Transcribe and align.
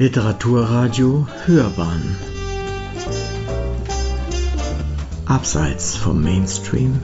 Literaturradio 0.00 1.26
Hörbahn. 1.44 2.16
Abseits 5.26 5.96
vom 5.96 6.22
Mainstream. 6.22 7.00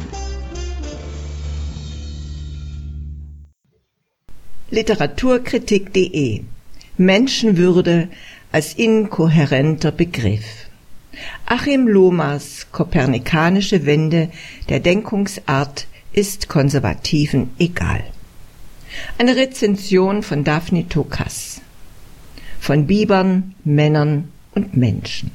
Literaturkritik.de 4.70 6.42
Menschenwürde 6.96 8.10
als 8.52 8.74
inkohärenter 8.74 9.90
Begriff. 9.90 10.68
Achim 11.46 11.88
Lohmers 11.88 12.68
kopernikanische 12.70 13.86
Wende 13.86 14.30
der 14.68 14.78
Denkungsart 14.78 15.88
ist 16.12 16.48
Konservativen 16.48 17.50
egal. 17.58 18.04
Eine 19.18 19.34
Rezension 19.34 20.22
von 20.22 20.44
Daphne 20.44 20.88
Tokas 20.88 21.60
von 22.64 22.86
Bibern, 22.86 23.54
Männern 23.64 24.28
und 24.54 24.74
Menschen. 24.74 25.30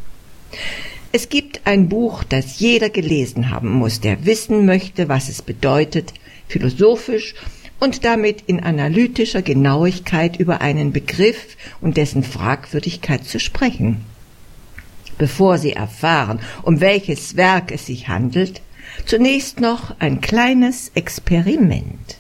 Es 1.11 1.29
gibt 1.29 1.61
ein 1.65 1.87
Buch, 1.87 2.23
das 2.23 2.59
jeder 2.59 2.89
gelesen 2.89 3.51
haben 3.51 3.69
muss, 3.69 4.01
der 4.01 4.25
wissen 4.25 4.65
möchte, 4.65 5.09
was 5.09 5.29
es 5.29 5.43
bedeutet, 5.43 6.13
philosophisch 6.47 7.35
und 7.79 8.03
damit 8.03 8.41
in 8.47 8.59
analytischer 8.59 9.43
Genauigkeit 9.43 10.39
über 10.39 10.61
einen 10.61 10.91
Begriff 10.91 11.55
und 11.81 11.97
dessen 11.97 12.23
Fragwürdigkeit 12.23 13.23
zu 13.25 13.39
sprechen. 13.39 14.05
Bevor 15.19 15.59
Sie 15.59 15.73
erfahren, 15.73 16.39
um 16.63 16.81
welches 16.81 17.35
Werk 17.35 17.71
es 17.71 17.85
sich 17.85 18.07
handelt, 18.07 18.61
zunächst 19.05 19.59
noch 19.59 19.99
ein 19.99 20.19
kleines 20.19 20.91
Experiment. 20.95 22.18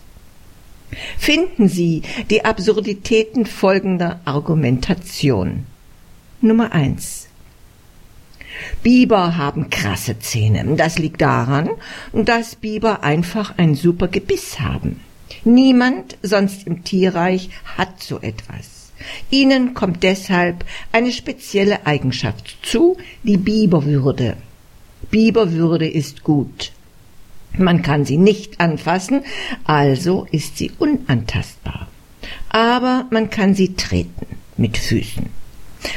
Finden 1.17 1.67
Sie 1.67 2.01
die 2.29 2.45
Absurditäten 2.45 3.45
folgender 3.45 4.19
Argumentation. 4.25 5.65
Nummer 6.41 6.71
eins. 6.71 7.27
Biber 8.83 9.37
haben 9.37 9.69
krasse 9.69 10.19
Zähne. 10.19 10.75
Das 10.75 10.99
liegt 10.99 11.21
daran, 11.21 11.69
dass 12.13 12.55
Biber 12.55 13.03
einfach 13.03 13.57
ein 13.57 13.75
super 13.75 14.07
Gebiss 14.07 14.59
haben. 14.59 15.01
Niemand 15.43 16.17
sonst 16.21 16.67
im 16.67 16.83
Tierreich 16.83 17.49
hat 17.77 18.01
so 18.01 18.19
etwas. 18.19 18.91
Ihnen 19.29 19.73
kommt 19.73 20.03
deshalb 20.03 20.65
eine 20.91 21.11
spezielle 21.11 21.85
Eigenschaft 21.85 22.57
zu, 22.63 22.97
die 23.23 23.37
Biberwürde. 23.37 24.35
Biberwürde 25.09 25.87
ist 25.87 26.23
gut. 26.23 26.71
Man 27.57 27.81
kann 27.81 28.05
sie 28.05 28.17
nicht 28.17 28.59
anfassen, 28.59 29.21
also 29.63 30.27
ist 30.31 30.57
sie 30.57 30.71
unantastbar. 30.79 31.87
Aber 32.49 33.05
man 33.11 33.29
kann 33.29 33.53
sie 33.53 33.75
treten 33.75 34.27
mit 34.57 34.77
Füßen. 34.77 35.25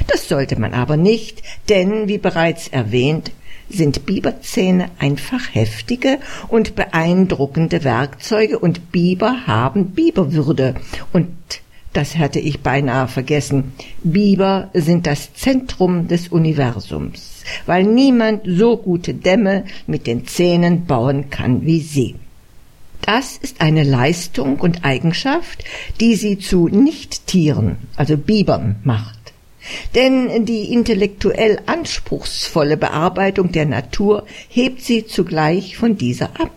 Das 0.06 0.28
sollte 0.28 0.58
man 0.58 0.74
aber 0.74 0.96
nicht, 0.96 1.42
denn 1.68 2.08
wie 2.08 2.18
bereits 2.18 2.68
erwähnt, 2.68 3.32
sind 3.68 4.06
Biberzähne 4.06 4.90
einfach 4.98 5.54
heftige 5.54 6.18
und 6.48 6.74
beeindruckende 6.74 7.84
Werkzeuge 7.84 8.58
und 8.58 8.92
Biber 8.92 9.46
haben 9.46 9.90
Biberwürde 9.90 10.74
und 11.12 11.28
das 11.92 12.16
hatte 12.16 12.38
ich 12.38 12.60
beinahe 12.60 13.06
vergessen. 13.06 13.72
Biber 14.02 14.70
sind 14.72 15.06
das 15.06 15.34
Zentrum 15.34 16.08
des 16.08 16.28
Universums, 16.28 17.31
weil 17.66 17.84
niemand 17.84 18.42
so 18.46 18.76
gute 18.76 19.14
Dämme 19.14 19.64
mit 19.86 20.06
den 20.06 20.26
Zähnen 20.26 20.86
bauen 20.86 21.30
kann 21.30 21.64
wie 21.66 21.80
sie. 21.80 22.16
Das 23.02 23.36
ist 23.36 23.60
eine 23.60 23.82
Leistung 23.82 24.60
und 24.60 24.84
Eigenschaft, 24.84 25.64
die 26.00 26.14
sie 26.14 26.38
zu 26.38 26.68
Nichttieren, 26.68 27.76
also 27.96 28.16
Bibern, 28.16 28.76
macht. 28.84 29.18
Denn 29.94 30.44
die 30.44 30.72
intellektuell 30.72 31.60
anspruchsvolle 31.66 32.76
Bearbeitung 32.76 33.52
der 33.52 33.66
Natur 33.66 34.24
hebt 34.48 34.82
sie 34.82 35.06
zugleich 35.06 35.76
von 35.76 35.96
dieser 35.96 36.40
ab. 36.40 36.50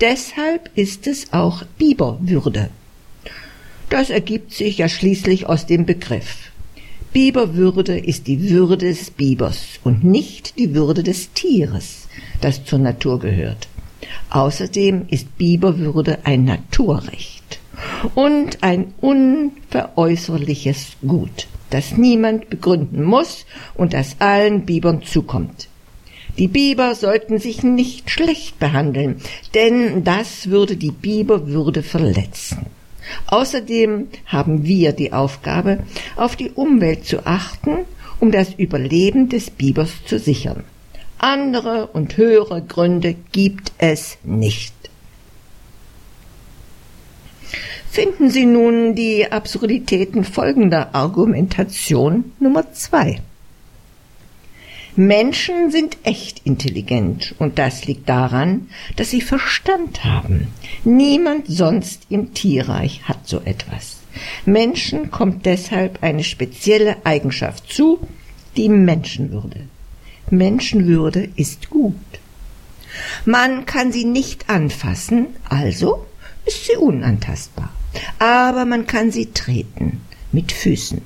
Deshalb 0.00 0.70
ist 0.74 1.06
es 1.06 1.32
auch 1.32 1.64
Biberwürde. 1.78 2.70
Das 3.88 4.10
ergibt 4.10 4.52
sich 4.52 4.78
ja 4.78 4.88
schließlich 4.88 5.46
aus 5.46 5.66
dem 5.66 5.86
Begriff. 5.86 6.51
Biberwürde 7.12 7.98
ist 7.98 8.26
die 8.26 8.48
Würde 8.48 8.78
des 8.78 9.10
Bibers 9.10 9.78
und 9.84 10.02
nicht 10.02 10.58
die 10.58 10.74
Würde 10.74 11.02
des 11.02 11.34
Tieres, 11.34 12.08
das 12.40 12.64
zur 12.64 12.78
Natur 12.78 13.18
gehört. 13.20 13.68
Außerdem 14.30 15.08
ist 15.08 15.36
Biberwürde 15.36 16.20
ein 16.24 16.44
Naturrecht 16.44 17.60
und 18.14 18.62
ein 18.62 18.94
unveräußerliches 19.02 20.96
Gut, 21.06 21.48
das 21.68 21.98
niemand 21.98 22.48
begründen 22.48 23.02
muss 23.04 23.44
und 23.74 23.92
das 23.92 24.16
allen 24.18 24.64
Bibern 24.64 25.02
zukommt. 25.02 25.68
Die 26.38 26.48
Biber 26.48 26.94
sollten 26.94 27.38
sich 27.38 27.62
nicht 27.62 28.08
schlecht 28.08 28.58
behandeln, 28.58 29.16
denn 29.52 30.02
das 30.02 30.48
würde 30.48 30.76
die 30.76 30.92
Biberwürde 30.92 31.82
verletzen. 31.82 32.64
Außerdem 33.26 34.08
haben 34.26 34.64
wir 34.64 34.92
die 34.92 35.12
Aufgabe, 35.12 35.78
auf 36.16 36.36
die 36.36 36.50
Umwelt 36.50 37.04
zu 37.04 37.26
achten, 37.26 37.78
um 38.20 38.30
das 38.30 38.54
Überleben 38.54 39.28
des 39.28 39.50
Bibers 39.50 39.90
zu 40.06 40.18
sichern. 40.18 40.64
Andere 41.18 41.88
und 41.88 42.16
höhere 42.16 42.62
Gründe 42.62 43.14
gibt 43.32 43.72
es 43.78 44.18
nicht. 44.24 44.74
Finden 47.90 48.30
Sie 48.30 48.46
nun 48.46 48.94
die 48.94 49.30
Absurditäten 49.30 50.24
folgender 50.24 50.94
Argumentation 50.94 52.32
Nummer 52.40 52.72
zwei. 52.72 53.20
Menschen 54.94 55.70
sind 55.70 55.96
echt 56.02 56.42
intelligent 56.44 57.34
und 57.38 57.58
das 57.58 57.86
liegt 57.86 58.08
daran, 58.08 58.68
dass 58.96 59.10
sie 59.10 59.22
Verstand 59.22 60.04
haben. 60.04 60.48
Niemand 60.84 61.46
sonst 61.48 62.02
im 62.10 62.34
Tierreich 62.34 63.02
hat 63.04 63.26
so 63.26 63.40
etwas. 63.44 63.98
Menschen 64.44 65.10
kommt 65.10 65.46
deshalb 65.46 66.02
eine 66.02 66.24
spezielle 66.24 66.96
Eigenschaft 67.04 67.72
zu, 67.72 68.00
die 68.56 68.68
Menschenwürde. 68.68 69.62
Menschenwürde 70.30 71.28
ist 71.36 71.70
gut. 71.70 71.94
Man 73.24 73.64
kann 73.64 73.92
sie 73.92 74.04
nicht 74.04 74.50
anfassen, 74.50 75.28
also 75.48 76.06
ist 76.44 76.66
sie 76.66 76.76
unantastbar. 76.76 77.70
Aber 78.18 78.66
man 78.66 78.86
kann 78.86 79.10
sie 79.10 79.32
treten 79.32 80.02
mit 80.32 80.52
Füßen. 80.52 81.00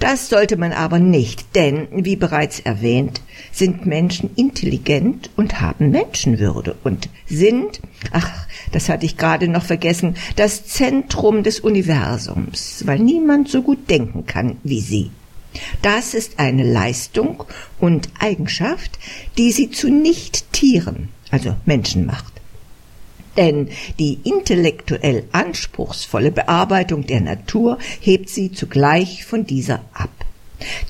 Das 0.00 0.28
sollte 0.28 0.56
man 0.56 0.72
aber 0.72 0.98
nicht, 0.98 1.54
denn, 1.54 1.88
wie 1.92 2.16
bereits 2.16 2.60
erwähnt, 2.60 3.20
sind 3.52 3.86
Menschen 3.86 4.30
intelligent 4.36 5.30
und 5.36 5.60
haben 5.60 5.90
Menschenwürde 5.90 6.76
und 6.84 7.08
sind, 7.26 7.80
ach, 8.12 8.46
das 8.72 8.88
hatte 8.88 9.06
ich 9.06 9.16
gerade 9.16 9.48
noch 9.48 9.64
vergessen, 9.64 10.16
das 10.36 10.66
Zentrum 10.66 11.42
des 11.42 11.60
Universums, 11.60 12.82
weil 12.86 12.98
niemand 12.98 13.48
so 13.48 13.62
gut 13.62 13.88
denken 13.88 14.26
kann 14.26 14.58
wie 14.62 14.80
sie. 14.80 15.10
Das 15.80 16.12
ist 16.12 16.38
eine 16.38 16.70
Leistung 16.70 17.44
und 17.80 18.10
Eigenschaft, 18.18 18.98
die 19.38 19.52
sie 19.52 19.70
zu 19.70 19.88
Nicht-Tieren, 19.88 21.08
also 21.30 21.56
Menschen 21.64 22.04
macht 22.04 22.35
denn 23.36 23.68
die 23.98 24.18
intellektuell 24.24 25.24
anspruchsvolle 25.32 26.32
Bearbeitung 26.32 27.06
der 27.06 27.20
Natur 27.20 27.78
hebt 28.00 28.28
sie 28.28 28.52
zugleich 28.52 29.24
von 29.24 29.46
dieser 29.46 29.80
ab. 29.92 30.10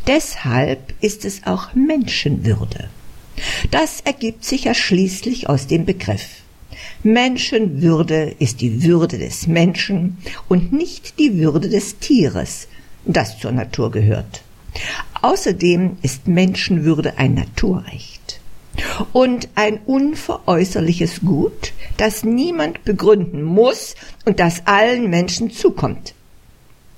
Deshalb 0.06 0.94
ist 1.00 1.24
es 1.24 1.46
auch 1.46 1.74
Menschenwürde. 1.74 2.88
Das 3.70 4.00
ergibt 4.00 4.44
sich 4.44 4.64
ja 4.64 4.74
schließlich 4.74 5.48
aus 5.48 5.66
dem 5.66 5.84
Begriff. 5.84 6.42
Menschenwürde 7.02 8.34
ist 8.38 8.60
die 8.60 8.82
Würde 8.82 9.18
des 9.18 9.46
Menschen 9.46 10.18
und 10.48 10.72
nicht 10.72 11.18
die 11.18 11.38
Würde 11.38 11.68
des 11.68 11.98
Tieres, 11.98 12.68
das 13.04 13.38
zur 13.38 13.52
Natur 13.52 13.90
gehört. 13.90 14.42
Außerdem 15.22 15.96
ist 16.02 16.28
Menschenwürde 16.28 17.18
ein 17.18 17.34
Naturrecht 17.34 18.15
und 19.12 19.48
ein 19.54 19.80
unveräußerliches 19.86 21.20
Gut, 21.20 21.72
das 21.96 22.24
niemand 22.24 22.84
begründen 22.84 23.42
muss 23.42 23.94
und 24.24 24.40
das 24.40 24.66
allen 24.66 25.10
Menschen 25.10 25.50
zukommt. 25.50 26.14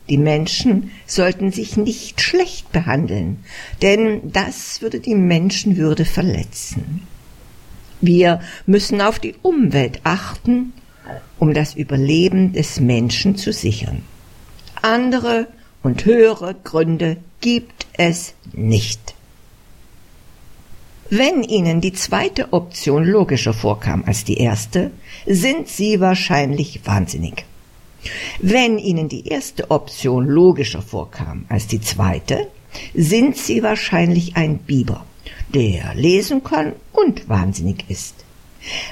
Die 0.09 0.19
Menschen 0.19 0.91
sollten 1.07 1.53
sich 1.53 1.77
nicht 1.77 2.21
schlecht 2.21 2.73
behandeln, 2.73 3.45
denn 3.83 4.33
das 4.33 4.81
würde 4.81 5.01
die 5.01 5.15
Menschenwürde 5.15 6.05
verletzen. 6.05 7.03
Wir 8.01 8.41
müssen 8.65 9.01
auf 9.01 9.19
die 9.19 9.35
Umwelt 9.43 10.01
achten, 10.05 10.73
um 11.39 11.53
das 11.53 11.75
Überleben 11.75 12.53
des 12.53 12.81
Menschen 12.81 13.37
zu 13.37 13.53
sichern. 13.53 14.03
Andere 14.81 15.49
und 15.83 16.05
höhere 16.05 16.55
Gründe 16.65 17.19
gibt 17.41 17.87
es 17.95 18.35
nicht. 18.53 19.15
Wenn 21.11 21.43
Ihnen 21.43 21.81
die 21.81 21.95
zweite 21.95 22.53
Option 22.53 23.03
logischer 23.03 23.55
vorkam 23.55 24.05
als 24.05 24.25
die 24.25 24.37
erste, 24.37 24.91
sind 25.27 25.67
Sie 25.67 26.01
wahrscheinlich 26.01 26.81
wahnsinnig. 26.85 27.47
Wenn 28.41 28.77
Ihnen 28.77 29.09
die 29.09 29.27
erste 29.27 29.71
Option 29.71 30.27
logischer 30.27 30.83
vorkam 30.83 31.47
als 31.49 31.67
die 31.67 31.81
zweite, 31.81 32.49
sind 32.95 33.39
Sie 33.39 33.63
wahrscheinlich 33.63 34.37
ein 34.37 34.59
Biber, 34.59 35.07
der 35.55 35.95
lesen 35.95 36.45
kann 36.45 36.75
und 36.93 37.27
wahnsinnig 37.27 37.87
ist. 37.89 38.15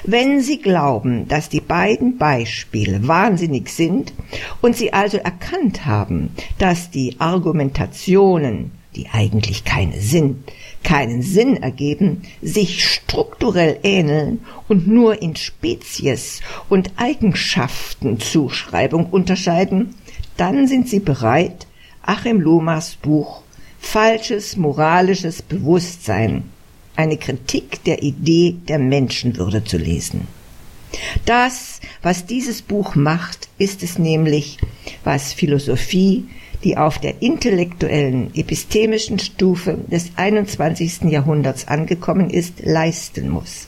Wenn 0.03 0.41
Sie 0.41 0.59
glauben, 0.59 1.27
dass 1.27 1.49
die 1.49 1.61
beiden 1.61 2.17
Beispiele 2.17 3.07
wahnsinnig 3.07 3.69
sind 3.69 4.11
und 4.63 4.75
Sie 4.75 4.91
also 4.91 5.17
erkannt 5.17 5.85
haben, 5.85 6.31
dass 6.57 6.89
die 6.89 7.15
Argumentationen, 7.19 8.71
die 8.95 9.07
eigentlich 9.13 9.65
keine 9.65 10.01
sind, 10.01 10.51
keinen 10.87 11.21
Sinn 11.21 11.57
ergeben, 11.57 12.23
sich 12.41 12.87
strukturell 12.87 13.77
ähneln 13.83 14.39
und 14.69 14.87
nur 14.87 15.21
in 15.21 15.35
Spezies 15.35 16.39
und 16.69 16.91
Eigenschaftenzuschreibung 16.95 19.07
unterscheiden, 19.07 19.95
dann 20.37 20.65
sind 20.65 20.87
Sie 20.87 21.01
bereit, 21.01 21.67
Achim 22.03 22.39
Lomas 22.39 22.95
Buch 22.95 23.41
Falsches 23.79 24.55
moralisches 24.55 25.41
Bewusstsein 25.41 26.45
eine 26.95 27.17
Kritik 27.17 27.83
der 27.83 28.01
Idee 28.01 28.55
der 28.69 28.79
Menschenwürde 28.79 29.65
zu 29.65 29.77
lesen. 29.77 30.25
Das, 31.25 31.81
was 32.01 32.25
dieses 32.25 32.61
Buch 32.61 32.95
macht, 32.95 33.49
ist 33.57 33.83
es 33.83 33.99
nämlich, 33.99 34.57
was 35.03 35.33
Philosophie, 35.33 36.29
die 36.63 36.77
auf 36.77 36.99
der 36.99 37.21
intellektuellen, 37.21 38.31
epistemischen 38.35 39.19
Stufe 39.19 39.77
des 39.87 40.11
21. 40.15 41.03
Jahrhunderts 41.03 41.67
angekommen 41.67 42.29
ist, 42.29 42.63
leisten 42.63 43.29
muss. 43.29 43.67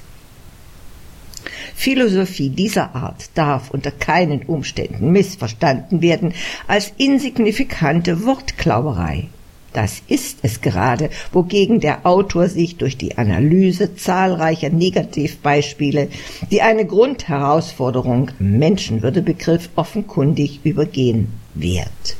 Philosophie 1.76 2.50
dieser 2.50 2.96
Art 2.96 3.30
darf 3.36 3.72
unter 3.72 3.92
keinen 3.92 4.42
Umständen 4.44 5.12
missverstanden 5.12 6.02
werden 6.02 6.34
als 6.68 6.92
insignifikante 6.98 8.26
Wortklauerei. 8.26 9.30
Das 9.72 10.02
ist 10.08 10.40
es 10.42 10.62
gerade, 10.62 11.10
wogegen 11.32 11.80
der 11.80 12.06
Autor 12.06 12.48
sich 12.48 12.78
durch 12.78 12.98
die 12.98 13.18
Analyse 13.18 13.96
zahlreicher 13.96 14.70
Negativbeispiele, 14.70 16.10
die 16.50 16.62
eine 16.62 16.86
Grundherausforderung 16.86 18.32
Menschenwürdebegriff 18.40 19.70
offenkundig 19.76 20.62
übergehen, 20.64 21.30
wehrt. 21.54 22.18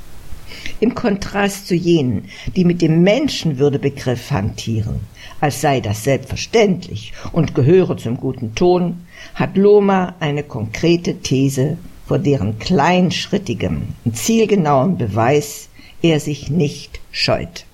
Im 0.82 0.96
Kontrast 0.96 1.68
zu 1.68 1.76
jenen, 1.76 2.30
die 2.56 2.64
mit 2.64 2.82
dem 2.82 3.04
Menschenwürdebegriff 3.04 4.32
hantieren, 4.32 5.02
als 5.42 5.60
sei 5.62 5.82
das 5.82 6.04
selbstverständlich 6.06 7.14
und 7.34 7.54
gehöre 7.54 7.98
zum 7.98 8.18
guten 8.18 8.56
Ton, 8.56 9.06
hat 9.36 9.58
Loma 9.58 10.16
eine 10.20 10.44
konkrete 10.44 11.20
These, 11.20 11.78
vor 12.08 12.18
deren 12.18 12.60
kleinschrittigem 12.60 13.90
und 14.06 14.18
zielgenauem 14.18 14.98
Beweis 14.98 15.70
er 16.02 16.20
sich 16.20 16.50
nicht 16.50 17.00
scheut. 17.12 17.66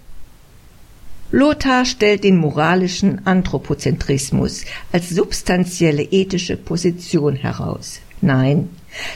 Lothar 1.31 1.85
stellt 1.85 2.23
den 2.23 2.37
moralischen 2.37 3.25
Anthropozentrismus 3.25 4.65
als 4.91 5.09
substanzielle 5.09 6.03
ethische 6.03 6.57
Position 6.57 7.35
heraus. 7.35 7.99
Nein, 8.21 8.69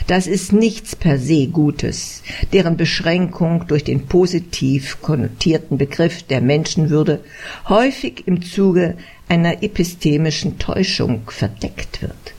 das 0.06 0.26
ist 0.26 0.52
nichts 0.52 0.96
per 0.96 1.18
se 1.18 1.46
Gutes, 1.48 2.22
deren 2.52 2.76
Beschränkung 2.76 3.66
durch 3.66 3.84
den 3.84 4.06
positiv 4.06 5.00
konnotierten 5.00 5.78
Begriff 5.78 6.22
der 6.22 6.40
Menschenwürde 6.40 7.20
häufig 7.68 8.24
im 8.26 8.42
Zuge 8.42 8.96
einer 9.28 9.62
epistemischen 9.62 10.58
Täuschung 10.58 11.22
verdeckt 11.28 12.02
wird. 12.02 12.34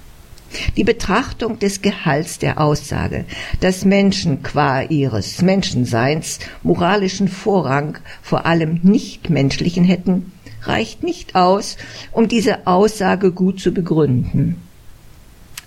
Die 0.76 0.84
Betrachtung 0.84 1.60
des 1.60 1.82
Gehalts 1.82 2.38
der 2.40 2.60
Aussage, 2.60 3.26
dass 3.62 3.86
Menschen 3.86 4.44
qua 4.44 4.82
ihres 4.82 5.42
Menschenseins 5.42 6.40
moralischen 6.62 7.30
Vorrang 7.30 7.98
vor 8.22 8.46
allem 8.46 8.80
Nichtmenschlichen 8.84 9.86
hätten, 9.86 10.34
reicht 10.64 11.04
nicht 11.04 11.36
aus, 11.36 11.78
um 12.12 12.28
diese 12.28 12.68
Aussage 12.68 13.32
gut 13.32 13.60
zu 13.60 13.72
begründen. 13.72 14.58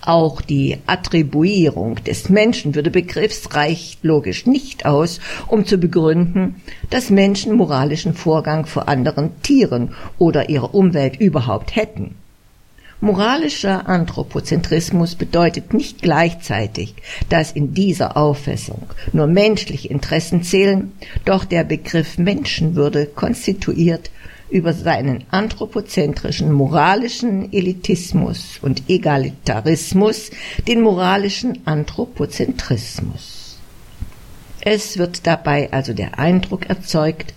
Auch 0.05 0.41
die 0.41 0.77
Attribuierung 0.85 1.95
des 2.03 2.29
Menschenwürdebegriffs 2.29 3.55
reicht 3.55 4.03
logisch 4.03 4.45
nicht 4.45 4.85
aus, 4.85 5.19
um 5.47 5.65
zu 5.65 5.79
begründen, 5.79 6.61
dass 6.91 7.09
Menschen 7.09 7.55
moralischen 7.55 8.13
Vorgang 8.13 8.67
vor 8.67 8.87
anderen 8.87 9.41
Tieren 9.41 9.95
oder 10.19 10.49
ihrer 10.49 10.75
Umwelt 10.75 11.19
überhaupt 11.19 11.75
hätten. 11.75 12.15
Moralischer 13.01 13.89
Anthropozentrismus 13.89 15.15
bedeutet 15.15 15.73
nicht 15.73 16.01
gleichzeitig, 16.01 16.93
dass 17.29 17.51
in 17.51 17.73
dieser 17.73 18.15
Auffassung 18.15 18.83
nur 19.11 19.27
menschliche 19.27 19.89
Interessen 19.89 20.43
zählen, 20.43 20.91
doch 21.25 21.45
der 21.45 21.63
Begriff 21.63 22.17
Menschenwürde 22.17 23.07
konstituiert 23.07 24.11
über 24.49 24.73
seinen 24.73 25.23
anthropozentrischen 25.31 26.51
moralischen 26.51 27.51
Elitismus 27.51 28.59
und 28.61 28.89
Egalitarismus 28.89 30.31
den 30.67 30.81
moralischen 30.81 31.65
Anthropozentrismus. 31.65 33.57
Es 34.61 34.97
wird 34.97 35.27
dabei 35.27 35.71
also 35.71 35.93
der 35.93 36.17
Eindruck 36.17 36.69
erzeugt, 36.69 37.33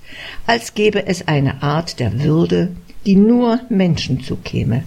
als 0.47 0.75
gäbe 0.75 1.07
es 1.07 1.29
eine 1.29 1.63
Art 1.63 2.01
der 2.01 2.21
Würde, 2.21 2.71
die 3.05 3.17
nur 3.17 3.61
Menschen 3.69 4.23
zukäme 4.23 4.85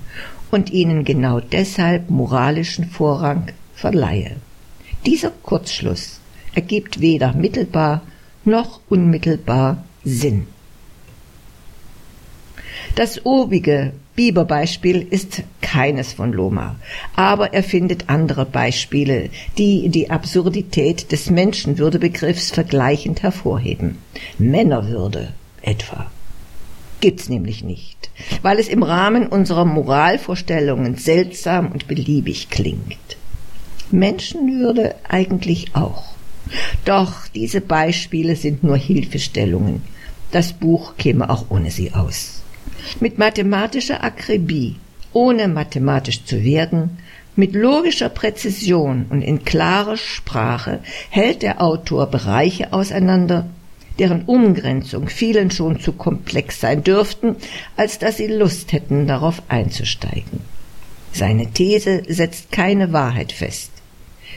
und 0.50 0.72
ihnen 0.72 1.06
genau 1.06 1.40
deshalb 1.40 2.10
moralischen 2.10 2.86
Vorrang 2.86 3.48
verleihe. 3.74 4.36
Dieser 5.06 5.32
Kurzschluss 5.32 6.20
ergibt 6.54 7.00
weder 7.00 7.34
mittelbar 7.34 8.02
noch 8.44 8.82
unmittelbar 8.90 9.84
Sinn. 10.04 10.48
Das 12.96 13.26
obige 13.26 13.94
Biberbeispiel 14.16 15.08
ist 15.10 15.44
keines 15.62 16.14
von 16.14 16.34
Loma, 16.34 16.76
aber 17.16 17.54
er 17.54 17.64
findet 17.64 18.10
andere 18.10 18.46
Beispiele, 18.46 19.30
die 19.58 19.90
die 19.90 20.10
Absurdität 20.10 21.12
des 21.12 21.30
Menschenwürdebegriffs 21.30 22.52
vergleichend 22.52 23.24
hervorheben. 23.24 23.98
Männerwürde 24.38 25.34
etwa 25.62 26.12
gibt's 27.00 27.30
nämlich 27.30 27.64
nicht, 27.64 28.12
weil 28.44 28.60
es 28.60 28.68
im 28.68 28.84
Rahmen 28.84 29.28
unserer 29.28 29.66
Moralvorstellungen 29.66 30.96
seltsam 30.96 31.72
und 31.72 31.88
beliebig 31.88 32.50
klingt. 32.50 33.18
Menschenwürde 33.90 34.96
eigentlich 35.08 35.76
auch. 35.76 36.14
Doch 36.86 37.28
diese 37.34 37.62
Beispiele 37.62 38.36
sind 38.36 38.64
nur 38.64 38.78
Hilfestellungen. 38.78 39.82
Das 40.32 40.54
Buch 40.54 40.96
käme 40.98 41.30
auch 41.30 41.46
ohne 41.50 41.72
sie 41.72 41.94
aus. 41.94 42.41
Mit 43.00 43.18
mathematischer 43.18 44.04
Akribie, 44.04 44.76
ohne 45.14 45.48
mathematisch 45.48 46.24
zu 46.26 46.44
werden, 46.44 46.98
mit 47.36 47.54
logischer 47.54 48.10
Präzision 48.10 49.06
und 49.10 49.22
in 49.22 49.46
klarer 49.46 49.98
Sprache 49.98 50.80
hält 51.10 51.42
der 51.44 51.62
Autor 51.62 52.08
Bereiche 52.08 52.74
auseinander, 52.74 53.48
deren 54.00 54.24
Umgrenzung 54.24 55.08
vielen 55.08 55.52
schon 55.52 55.80
zu 55.80 55.94
komplex 55.94 56.60
sein 56.60 56.84
dürften, 56.84 57.36
als 57.78 58.00
dass 58.00 58.18
sie 58.18 58.28
Lust 58.28 58.74
hätten, 58.74 59.08
darauf 59.08 59.42
einzusteigen. 59.48 60.42
Seine 61.14 61.52
These 61.52 62.04
setzt 62.08 62.52
keine 62.52 62.94
Wahrheit 62.94 63.32
fest. 63.32 63.72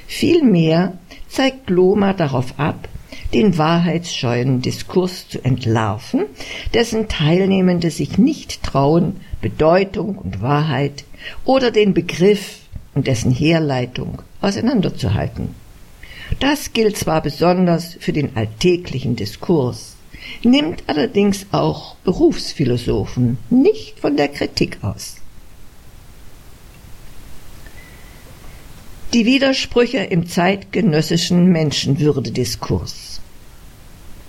Vielmehr 0.06 0.98
zeigt 1.28 1.66
Gloma 1.66 2.12
darauf 2.12 2.58
ab, 2.58 2.88
den 3.35 3.59
wahrheitsscheuen 3.59 4.62
Diskurs 4.62 5.29
zu 5.29 5.45
entlarven, 5.45 6.26
dessen 6.73 7.09
Teilnehmende 7.09 7.91
sich 7.91 8.17
nicht 8.17 8.62
trauen, 8.62 9.17
Bedeutung 9.43 10.17
und 10.17 10.41
Wahrheit 10.41 11.05
oder 11.45 11.73
den 11.73 11.95
Begriff 11.95 12.61
und 12.95 13.09
dessen 13.09 13.33
Herleitung 13.33 14.23
auseinanderzuhalten. 14.41 15.55
Das 16.38 16.73
gilt 16.73 16.97
zwar 16.97 17.21
besonders 17.23 17.97
für 17.99 18.12
den 18.12 18.37
alltäglichen 18.37 19.17
Diskurs, 19.17 19.97
nimmt 20.45 20.85
allerdings 20.87 21.47
auch 21.50 21.97
Berufsphilosophen 22.05 23.38
nicht 23.50 23.99
von 23.99 24.17
der 24.17 24.29
Kritik 24.29 24.79
aus. 24.83 25.17
Die 29.12 29.26
Widersprüche 29.26 29.99
im 29.99 30.26
zeitgenössischen 30.26 31.47
Menschenwürdediskurs. 31.47 33.13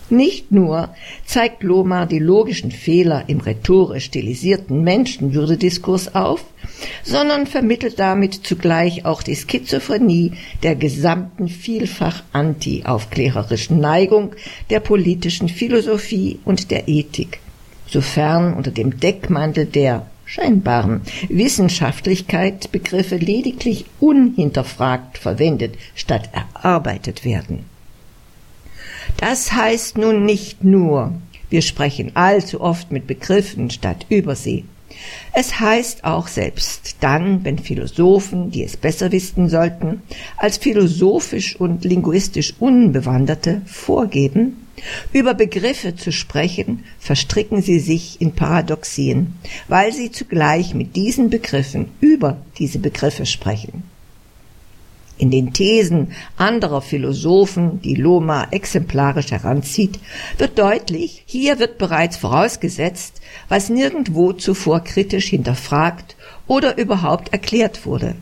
Nicht 0.09 0.51
nur 0.51 0.89
zeigt 1.25 1.63
Lohmar 1.63 2.05
die 2.05 2.19
logischen 2.19 2.69
Fehler 2.69 3.23
im 3.27 3.39
rhetorisch 3.39 4.05
stilisierten 4.05 4.83
Menschenwürdediskurs 4.83 6.13
auf, 6.13 6.45
sondern 7.03 7.47
vermittelt 7.47 7.97
damit 7.97 8.35
zugleich 8.35 9.05
auch 9.05 9.23
die 9.23 9.35
Schizophrenie 9.35 10.33
der 10.61 10.75
gesamten 10.75 11.47
vielfach 11.47 12.23
anti-aufklärerischen 12.33 13.79
Neigung 13.79 14.35
der 14.69 14.79
politischen 14.79 15.49
Philosophie 15.49 16.39
und 16.45 16.69
der 16.69 16.87
Ethik, 16.87 17.39
sofern 17.87 18.53
unter 18.53 18.71
dem 18.71 18.99
Deckmantel 18.99 19.65
der 19.65 20.05
scheinbaren 20.25 21.01
Wissenschaftlichkeit 21.29 22.71
Begriffe 22.71 23.17
lediglich 23.17 23.85
unhinterfragt 23.99 25.17
verwendet 25.17 25.75
statt 25.95 26.29
erarbeitet 26.31 27.25
werden. 27.25 27.74
Das 29.17 29.53
heißt 29.53 29.97
nun 29.97 30.25
nicht 30.25 30.63
nur, 30.63 31.13
wir 31.49 31.61
sprechen 31.61 32.11
allzu 32.15 32.61
oft 32.61 32.91
mit 32.91 33.07
Begriffen 33.07 33.69
statt 33.69 34.05
über 34.09 34.35
sie. 34.35 34.65
Es 35.33 35.59
heißt 35.59 36.03
auch 36.03 36.27
selbst 36.27 36.97
dann, 37.01 37.43
wenn 37.43 37.59
Philosophen, 37.59 38.51
die 38.51 38.63
es 38.63 38.77
besser 38.77 39.11
wissen 39.11 39.49
sollten, 39.49 40.01
als 40.37 40.57
philosophisch 40.57 41.55
und 41.55 41.83
linguistisch 41.83 42.53
Unbewanderte 42.59 43.61
vorgeben, 43.65 44.67
über 45.13 45.33
Begriffe 45.33 45.95
zu 45.95 46.11
sprechen, 46.11 46.83
verstricken 46.99 47.61
sie 47.61 47.79
sich 47.79 48.19
in 48.21 48.33
Paradoxien, 48.33 49.35
weil 49.67 49.93
sie 49.93 50.11
zugleich 50.11 50.73
mit 50.73 50.95
diesen 50.95 51.29
Begriffen 51.29 51.89
über 52.01 52.37
diese 52.57 52.79
Begriffe 52.79 53.25
sprechen. 53.25 53.83
In 55.17 55.31
den 55.31 55.53
Thesen 55.53 56.11
anderer 56.35 56.81
Philosophen, 56.81 57.81
die 57.81 57.95
Loma 57.95 58.47
exemplarisch 58.51 59.31
heranzieht, 59.31 59.99
wird 60.37 60.59
deutlich, 60.59 61.23
hier 61.25 61.57
wird 61.59 61.77
bereits 61.77 62.17
vorausgesetzt, 62.17 63.21
was 63.47 63.69
nirgendwo 63.69 64.33
zuvor 64.33 64.81
kritisch 64.81 65.27
hinterfragt 65.27 66.17
oder 66.47 66.77
überhaupt 66.77 67.31
erklärt 67.31 67.85
wurde. 67.85 68.15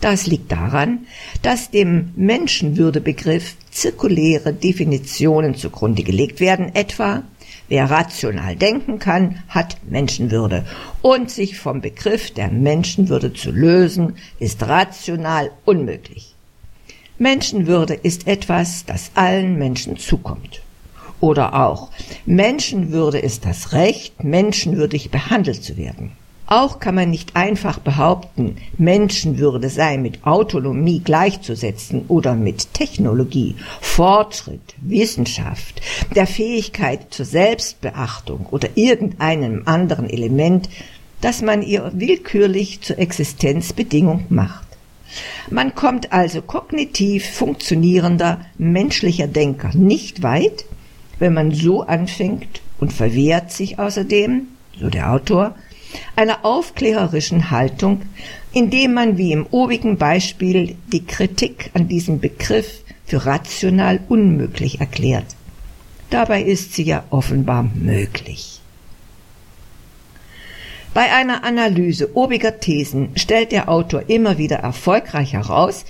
Das 0.00 0.26
liegt 0.26 0.50
daran, 0.50 1.06
dass 1.42 1.70
dem 1.70 2.12
Menschenwürdebegriff 2.16 3.56
zirkuläre 3.70 4.52
Definitionen 4.52 5.56
zugrunde 5.56 6.04
gelegt 6.04 6.40
werden, 6.40 6.74
etwa 6.74 7.22
Wer 7.70 7.88
rational 7.88 8.56
denken 8.56 8.98
kann, 8.98 9.44
hat 9.48 9.76
Menschenwürde. 9.88 10.66
Und 11.02 11.30
sich 11.30 11.56
vom 11.56 11.80
Begriff 11.80 12.32
der 12.32 12.50
Menschenwürde 12.50 13.32
zu 13.32 13.52
lösen, 13.52 14.16
ist 14.40 14.66
rational 14.66 15.52
unmöglich. 15.64 16.34
Menschenwürde 17.16 17.94
ist 17.94 18.26
etwas, 18.26 18.84
das 18.86 19.12
allen 19.14 19.56
Menschen 19.56 19.96
zukommt. 19.98 20.62
Oder 21.20 21.54
auch 21.54 21.90
Menschenwürde 22.26 23.20
ist 23.20 23.44
das 23.44 23.72
Recht, 23.72 24.24
menschenwürdig 24.24 25.12
behandelt 25.12 25.62
zu 25.62 25.76
werden. 25.76 26.10
Auch 26.52 26.80
kann 26.80 26.96
man 26.96 27.10
nicht 27.10 27.36
einfach 27.36 27.78
behaupten, 27.78 28.56
Menschenwürde 28.76 29.68
sei 29.68 29.98
mit 29.98 30.26
Autonomie 30.26 30.98
gleichzusetzen 30.98 32.06
oder 32.08 32.34
mit 32.34 32.74
Technologie, 32.74 33.54
Fortschritt, 33.80 34.74
Wissenschaft, 34.80 35.80
der 36.16 36.26
Fähigkeit 36.26 37.14
zur 37.14 37.24
Selbstbeachtung 37.24 38.46
oder 38.50 38.68
irgendeinem 38.74 39.62
anderen 39.66 40.10
Element, 40.10 40.68
das 41.20 41.40
man 41.40 41.62
ihr 41.62 41.92
willkürlich 41.94 42.80
zur 42.80 42.98
Existenzbedingung 42.98 44.26
macht. 44.28 44.66
Man 45.50 45.76
kommt 45.76 46.12
also 46.12 46.42
kognitiv 46.42 47.30
funktionierender 47.30 48.40
menschlicher 48.58 49.28
Denker 49.28 49.70
nicht 49.74 50.24
weit, 50.24 50.64
wenn 51.20 51.32
man 51.32 51.52
so 51.52 51.82
anfängt 51.82 52.60
und 52.80 52.92
verwehrt 52.92 53.52
sich 53.52 53.78
außerdem, 53.78 54.48
so 54.80 54.90
der 54.90 55.12
Autor, 55.12 55.54
einer 56.16 56.44
aufklärerischen 56.44 57.50
Haltung, 57.50 58.02
indem 58.52 58.94
man 58.94 59.18
wie 59.18 59.32
im 59.32 59.46
obigen 59.50 59.96
Beispiel 59.96 60.76
die 60.92 61.04
Kritik 61.04 61.70
an 61.74 61.88
diesem 61.88 62.20
Begriff 62.20 62.82
für 63.06 63.26
rational 63.26 64.00
unmöglich 64.08 64.80
erklärt. 64.80 65.26
Dabei 66.10 66.42
ist 66.42 66.74
sie 66.74 66.84
ja 66.84 67.04
offenbar 67.10 67.62
möglich. 67.74 68.60
Bei 70.92 71.12
einer 71.12 71.44
Analyse 71.44 72.16
obiger 72.16 72.58
Thesen 72.58 73.10
stellt 73.14 73.52
der 73.52 73.68
Autor 73.68 74.08
immer 74.08 74.38
wieder 74.38 74.56
erfolgreich 74.56 75.34
heraus, 75.34 75.84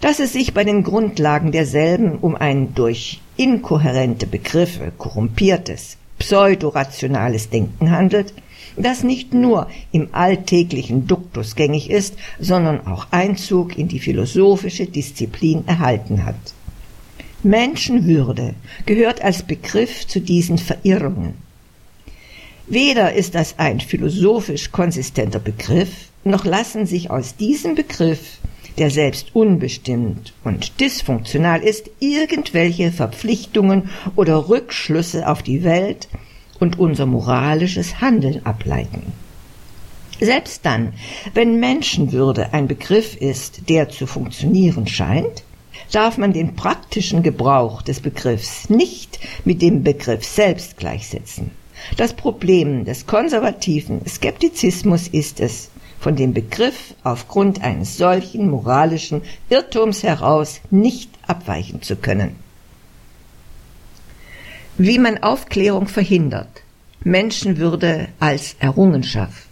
dass 0.00 0.20
es 0.20 0.32
sich 0.32 0.54
bei 0.54 0.64
den 0.64 0.84
Grundlagen 0.84 1.52
derselben 1.52 2.18
um 2.18 2.34
ein 2.34 2.74
durch 2.74 3.20
inkohärente 3.36 4.26
Begriffe 4.26 4.92
korrumpiertes, 4.96 5.98
pseudorationales 6.18 7.50
Denken 7.50 7.90
handelt, 7.90 8.32
das 8.82 9.02
nicht 9.02 9.34
nur 9.34 9.68
im 9.92 10.08
alltäglichen 10.12 11.06
Duktus 11.06 11.54
gängig 11.54 11.90
ist, 11.90 12.14
sondern 12.38 12.86
auch 12.86 13.08
Einzug 13.10 13.76
in 13.78 13.88
die 13.88 14.00
philosophische 14.00 14.86
Disziplin 14.86 15.66
erhalten 15.66 16.24
hat. 16.24 16.36
Menschenwürde 17.42 18.54
gehört 18.86 19.22
als 19.22 19.42
Begriff 19.42 20.06
zu 20.06 20.20
diesen 20.20 20.58
Verirrungen. 20.58 21.34
Weder 22.66 23.14
ist 23.14 23.34
das 23.34 23.58
ein 23.58 23.80
philosophisch 23.80 24.72
konsistenter 24.72 25.38
Begriff, 25.38 26.10
noch 26.24 26.44
lassen 26.44 26.84
sich 26.84 27.10
aus 27.10 27.36
diesem 27.36 27.74
Begriff, 27.74 28.38
der 28.76 28.90
selbst 28.90 29.34
unbestimmt 29.34 30.34
und 30.44 30.80
dysfunktional 30.80 31.62
ist, 31.62 31.90
irgendwelche 31.98 32.92
Verpflichtungen 32.92 33.90
oder 34.16 34.48
Rückschlüsse 34.48 35.28
auf 35.28 35.42
die 35.42 35.64
Welt, 35.64 36.08
und 36.60 36.78
unser 36.78 37.06
moralisches 37.06 38.00
Handeln 38.00 38.44
ableiten. 38.44 39.12
Selbst 40.20 40.66
dann, 40.66 40.94
wenn 41.34 41.60
Menschenwürde 41.60 42.52
ein 42.52 42.66
Begriff 42.66 43.16
ist, 43.16 43.68
der 43.68 43.88
zu 43.88 44.06
funktionieren 44.06 44.86
scheint, 44.86 45.44
darf 45.92 46.18
man 46.18 46.32
den 46.32 46.56
praktischen 46.56 47.22
Gebrauch 47.22 47.82
des 47.82 48.00
Begriffs 48.00 48.68
nicht 48.68 49.20
mit 49.44 49.62
dem 49.62 49.84
Begriff 49.84 50.24
selbst 50.24 50.76
gleichsetzen. 50.76 51.52
Das 51.96 52.14
Problem 52.14 52.84
des 52.84 53.06
konservativen 53.06 54.04
Skeptizismus 54.06 55.06
ist 55.06 55.38
es, 55.38 55.70
von 56.00 56.16
dem 56.16 56.32
Begriff 56.32 56.94
aufgrund 57.04 57.62
eines 57.62 57.96
solchen 57.96 58.50
moralischen 58.50 59.22
Irrtums 59.50 60.02
heraus 60.02 60.60
nicht 60.70 61.10
abweichen 61.26 61.82
zu 61.82 61.96
können. 61.96 62.36
Wie 64.80 65.00
man 65.00 65.18
Aufklärung 65.18 65.88
verhindert. 65.88 66.62
Menschenwürde 67.02 68.08
als 68.20 68.54
Errungenschaft. 68.60 69.48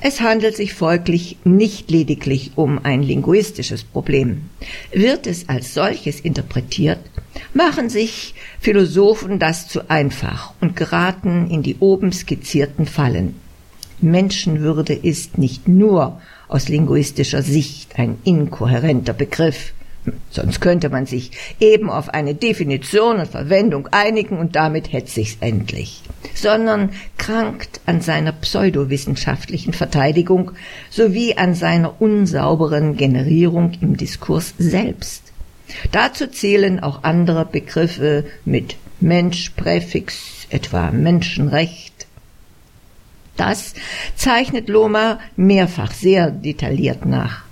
Es 0.00 0.20
handelt 0.20 0.54
sich 0.54 0.74
folglich 0.74 1.38
nicht 1.44 1.90
lediglich 1.90 2.52
um 2.56 2.84
ein 2.84 3.02
linguistisches 3.02 3.84
Problem. 3.84 4.50
Wird 4.92 5.26
es 5.26 5.48
als 5.48 5.72
solches 5.72 6.20
interpretiert, 6.20 6.98
machen 7.54 7.88
sich 7.88 8.34
Philosophen 8.60 9.38
das 9.38 9.66
zu 9.66 9.88
einfach 9.88 10.52
und 10.60 10.76
geraten 10.76 11.48
in 11.48 11.62
die 11.62 11.76
oben 11.78 12.12
skizzierten 12.12 12.84
Fallen. 12.84 13.36
Menschenwürde 14.02 14.92
ist 14.92 15.38
nicht 15.38 15.68
nur 15.68 16.20
aus 16.48 16.68
linguistischer 16.68 17.42
Sicht 17.42 17.98
ein 17.98 18.18
inkohärenter 18.24 19.14
Begriff, 19.14 19.72
Sonst 20.30 20.60
könnte 20.60 20.88
man 20.88 21.06
sich 21.06 21.30
eben 21.60 21.88
auf 21.88 22.08
eine 22.08 22.34
Definition 22.34 23.18
und 23.18 23.28
Verwendung 23.28 23.88
einigen 23.92 24.38
und 24.38 24.56
damit 24.56 24.92
hätte 24.92 25.10
sich's 25.10 25.36
endlich. 25.40 26.02
Sondern 26.34 26.90
krankt 27.18 27.80
an 27.86 28.00
seiner 28.00 28.32
pseudowissenschaftlichen 28.32 29.72
Verteidigung 29.72 30.52
sowie 30.90 31.34
an 31.36 31.54
seiner 31.54 32.00
unsauberen 32.00 32.96
Generierung 32.96 33.72
im 33.80 33.96
Diskurs 33.96 34.54
selbst. 34.58 35.32
Dazu 35.92 36.26
zählen 36.26 36.80
auch 36.80 37.04
andere 37.04 37.44
Begriffe 37.44 38.24
mit 38.44 38.76
Menschpräfix, 39.00 40.46
etwa 40.50 40.90
Menschenrecht. 40.90 42.06
Das 43.36 43.74
zeichnet 44.14 44.68
Lohmer 44.68 45.18
mehrfach 45.36 45.92
sehr 45.92 46.30
detailliert 46.30 47.06
nach. 47.06 47.44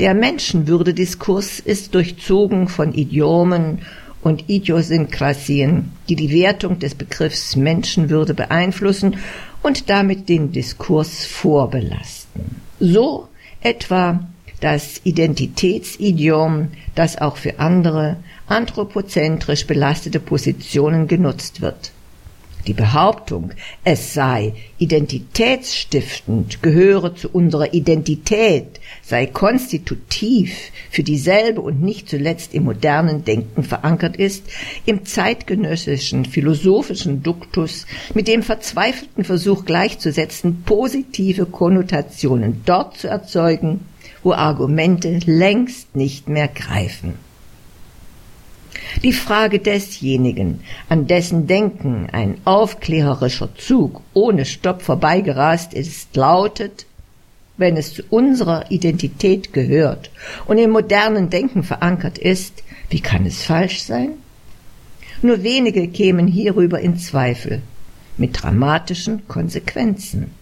Der 0.00 0.14
Menschenwürdediskurs 0.14 1.60
ist 1.60 1.94
durchzogen 1.94 2.68
von 2.68 2.94
Idiomen 2.94 3.80
und 4.22 4.48
Idiosynkrasien, 4.48 5.92
die 6.08 6.16
die 6.16 6.30
Wertung 6.30 6.78
des 6.78 6.94
Begriffs 6.94 7.56
Menschenwürde 7.56 8.34
beeinflussen 8.34 9.18
und 9.62 9.90
damit 9.90 10.28
den 10.28 10.52
Diskurs 10.52 11.24
vorbelasten. 11.26 12.62
So 12.80 13.28
etwa 13.60 14.26
das 14.60 15.00
Identitätsidiom, 15.04 16.68
das 16.94 17.18
auch 17.18 17.36
für 17.36 17.58
andere 17.58 18.16
anthropozentrisch 18.46 19.66
belastete 19.66 20.20
Positionen 20.20 21.06
genutzt 21.06 21.60
wird. 21.60 21.92
Die 22.66 22.72
Behauptung, 22.72 23.50
es 23.84 24.14
sei 24.14 24.54
identitätsstiftend, 24.78 26.62
gehöre 26.62 27.14
zu 27.14 27.28
unserer 27.28 27.74
Identität, 27.74 28.80
sei 29.02 29.26
konstitutiv 29.26 30.72
für 30.90 31.02
dieselbe 31.02 31.60
und 31.60 31.82
nicht 31.82 32.08
zuletzt 32.08 32.54
im 32.54 32.64
modernen 32.64 33.24
Denken 33.24 33.64
verankert 33.64 34.16
ist, 34.16 34.44
im 34.86 35.04
zeitgenössischen 35.04 36.24
philosophischen 36.24 37.22
Duktus 37.22 37.86
mit 38.14 38.28
dem 38.28 38.42
verzweifelten 38.42 39.24
Versuch 39.24 39.66
gleichzusetzen, 39.66 40.62
positive 40.64 41.44
Konnotationen 41.44 42.62
dort 42.64 42.96
zu 42.96 43.08
erzeugen, 43.08 43.80
wo 44.22 44.32
Argumente 44.32 45.18
längst 45.26 45.94
nicht 45.94 46.28
mehr 46.28 46.48
greifen. 46.48 47.14
Die 49.02 49.12
Frage 49.12 49.58
desjenigen, 49.58 50.60
an 50.88 51.06
dessen 51.06 51.46
Denken 51.46 52.08
ein 52.12 52.38
aufklärerischer 52.44 53.54
Zug 53.56 54.00
ohne 54.12 54.44
Stopp 54.44 54.82
vorbeigerast 54.82 55.74
ist, 55.74 56.14
lautet, 56.16 56.86
wenn 57.56 57.76
es 57.76 57.94
zu 57.94 58.02
unserer 58.10 58.70
Identität 58.70 59.52
gehört 59.52 60.10
und 60.46 60.58
im 60.58 60.70
modernen 60.70 61.30
Denken 61.30 61.62
verankert 61.62 62.18
ist, 62.18 62.62
wie 62.90 63.00
kann 63.00 63.26
es 63.26 63.42
falsch 63.42 63.82
sein? 63.82 64.10
Nur 65.22 65.42
wenige 65.42 65.88
kämen 65.88 66.26
hierüber 66.26 66.80
in 66.80 66.98
Zweifel, 66.98 67.62
mit 68.16 68.42
dramatischen 68.42 69.26
Konsequenzen. 69.28 70.32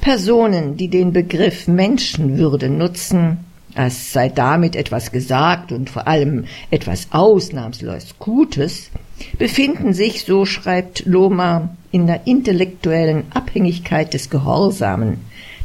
Personen, 0.00 0.76
die 0.76 0.88
den 0.88 1.12
Begriff 1.12 1.68
Menschenwürde 1.68 2.70
nutzen, 2.70 3.38
als 3.74 4.12
sei 4.12 4.28
damit 4.28 4.76
etwas 4.76 5.12
gesagt 5.12 5.72
und 5.72 5.90
vor 5.90 6.06
allem 6.06 6.44
etwas 6.70 7.08
ausnahmslos 7.10 8.14
Gutes, 8.18 8.90
befinden 9.38 9.92
sich, 9.92 10.24
so 10.24 10.44
schreibt 10.44 11.06
Loma, 11.06 11.70
in 11.90 12.06
der 12.06 12.26
intellektuellen 12.26 13.24
Abhängigkeit 13.30 14.14
des 14.14 14.30
Gehorsamen, 14.30 15.18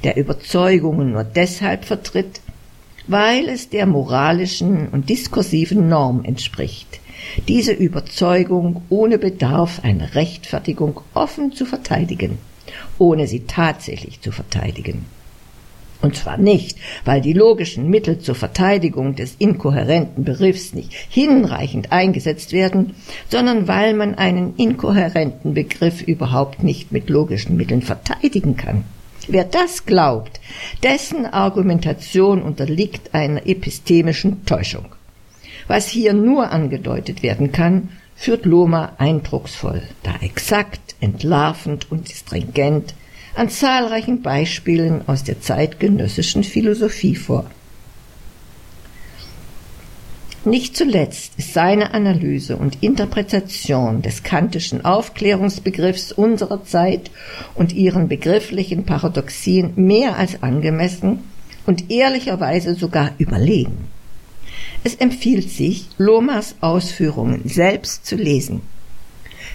der 0.04 0.18
Überzeugungen 0.18 1.12
nur 1.12 1.24
deshalb 1.24 1.86
vertritt, 1.86 2.42
weil 3.08 3.50
es 3.50 3.70
der 3.70 3.86
moralischen 3.86 4.88
und 4.90 5.10
diskursiven 5.10 5.90
Norm 5.90 6.24
entspricht, 6.24 7.00
diese 7.48 7.74
Überzeugung 7.74 8.82
ohne 8.90 9.18
Bedarf 9.18 9.82
einer 9.84 10.16
Rechtfertigung 10.16 11.02
offen 11.14 11.52
zu 11.52 11.66
verteidigen, 11.66 12.38
ohne 12.98 13.28
sie 13.28 13.42
tatsächlich 13.42 14.22
zu 14.22 14.32
verteidigen. 14.32 15.06
Und 16.04 16.18
zwar 16.18 16.38
nicht, 16.38 16.78
weil 17.06 17.22
die 17.22 17.32
logischen 17.32 17.90
Mittel 17.90 18.20
zur 18.20 18.36
Verteidigung 18.36 19.16
des 19.16 19.36
inkohärenten 19.40 20.26
Begriffs 20.26 20.74
nicht 20.74 20.92
hinreichend 20.92 21.94
eingesetzt 21.94 22.52
werden, 22.52 22.94
sondern 23.30 23.70
weil 23.70 23.94
man 23.94 24.16
einen 24.16 24.54
inkohärenten 24.58 25.54
Begriff 25.54 26.02
überhaupt 26.02 26.62
nicht 26.62 26.92
mit 26.92 27.10
logischen 27.10 27.56
Mitteln 27.56 27.82
verteidigen 27.82 28.58
kann. 28.58 28.84
Wer 29.30 29.46
das 29.46 29.86
glaubt, 29.86 30.42
dessen 30.84 31.26
Argumentation 31.26 32.42
unterliegt 32.42 33.16
einer 33.16 33.48
epistemischen 33.48 34.46
Täuschung. 34.46 34.88
Was 35.68 35.88
hier 35.88 36.12
nur 36.12 36.52
angedeutet 36.52 37.24
werden 37.24 37.54
kann, 37.54 37.88
führt 38.18 38.46
Loma 38.46 38.92
eindrucksvoll, 38.98 39.84
da 40.04 40.16
exakt, 40.20 40.96
entlarvend 41.00 41.90
und 41.90 42.10
stringent 42.10 42.94
an 43.36 43.50
zahlreichen 43.50 44.22
Beispielen 44.22 45.08
aus 45.08 45.24
der 45.24 45.42
zeitgenössischen 45.42 46.44
Philosophie 46.44 47.16
vor. 47.16 47.50
Nicht 50.46 50.76
zuletzt 50.76 51.32
ist 51.38 51.54
seine 51.54 51.94
Analyse 51.94 52.58
und 52.58 52.84
Interpretation 52.84 54.02
des 54.02 54.24
kantischen 54.24 54.84
Aufklärungsbegriffs 54.84 56.12
unserer 56.12 56.66
Zeit 56.66 57.12
und 57.56 57.72
ihren 57.72 58.10
begrifflichen 58.10 58.84
Paradoxien 58.84 59.72
mehr 59.78 60.18
als 60.18 60.44
angemessen 60.44 61.20
und 61.66 61.90
ehrlicherweise 61.90 62.76
sogar 62.76 63.12
überlegen. 63.20 63.88
Es 64.84 64.96
empfiehlt 64.96 65.50
sich, 65.50 65.88
Lomas 65.98 66.56
Ausführungen 66.60 67.44
selbst 67.46 68.06
zu 68.06 68.18
lesen. 68.18 68.62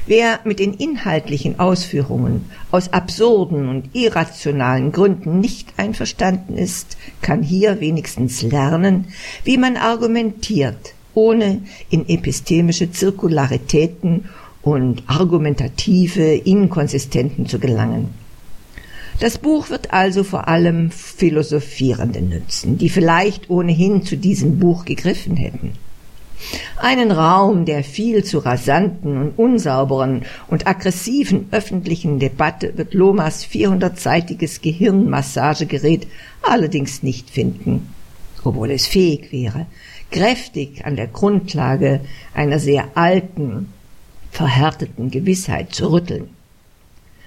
Wer 0.07 0.40
mit 0.45 0.59
den 0.59 0.75
inhaltlichen 0.75 1.61
Ausführungen 1.61 2.50
aus 2.71 2.93
absurden 2.93 3.69
und 3.69 3.95
irrationalen 3.95 4.93
Gründen 4.93 5.40
nicht 5.40 5.75
einverstanden 5.76 6.57
ist, 6.57 6.97
kann 7.21 7.43
hier 7.43 7.81
wenigstens 7.81 8.43
lernen, 8.43 9.07
wie 9.45 9.59
man 9.59 9.76
argumentiert, 9.76 10.95
ohne 11.14 11.62
in 11.90 12.09
epistemische 12.09 12.90
Zirkularitäten 12.90 14.31
und 14.62 15.02
argumentative 15.07 16.35
Inkonsistenten 16.35 17.47
zu 17.47 17.59
gelangen. 17.59 18.14
Das 19.21 19.38
Buch 19.38 19.69
wird 19.69 19.93
also 19.93 20.23
vor 20.23 20.47
allem 20.47 20.90
Philosophierenden 20.93 22.28
nützen, 22.28 22.78
die 22.78 22.88
vielleicht 22.88 23.50
ohnehin 23.50 24.05
zu 24.05 24.17
diesem 24.17 24.61
Buch 24.61 24.85
gegriffen 24.85 25.37
hätten. 25.37 25.73
Einen 26.76 27.11
Raum 27.11 27.64
der 27.64 27.83
viel 27.83 28.25
zu 28.25 28.38
rasanten 28.38 29.18
und 29.18 29.38
unsauberen 29.38 30.24
und 30.46 30.66
aggressiven 30.66 31.48
öffentlichen 31.51 32.18
Debatte 32.18 32.77
wird 32.77 32.94
Lomas 32.94 33.44
400-seitiges 33.44 34.62
Gehirnmassagegerät 34.62 36.07
allerdings 36.42 37.03
nicht 37.03 37.31
finden, 37.31 37.92
obwohl 38.44 38.70
es 38.70 38.87
fähig 38.87 39.33
wäre, 39.33 39.66
kräftig 40.11 40.85
an 40.85 40.96
der 40.96 41.09
Grundlage 41.09 42.01
einer 42.35 42.59
sehr 42.59 42.88
alten, 42.94 43.72
verhärteten 44.31 45.11
Gewissheit 45.11 45.74
zu 45.74 45.90
rütteln. 45.90 46.38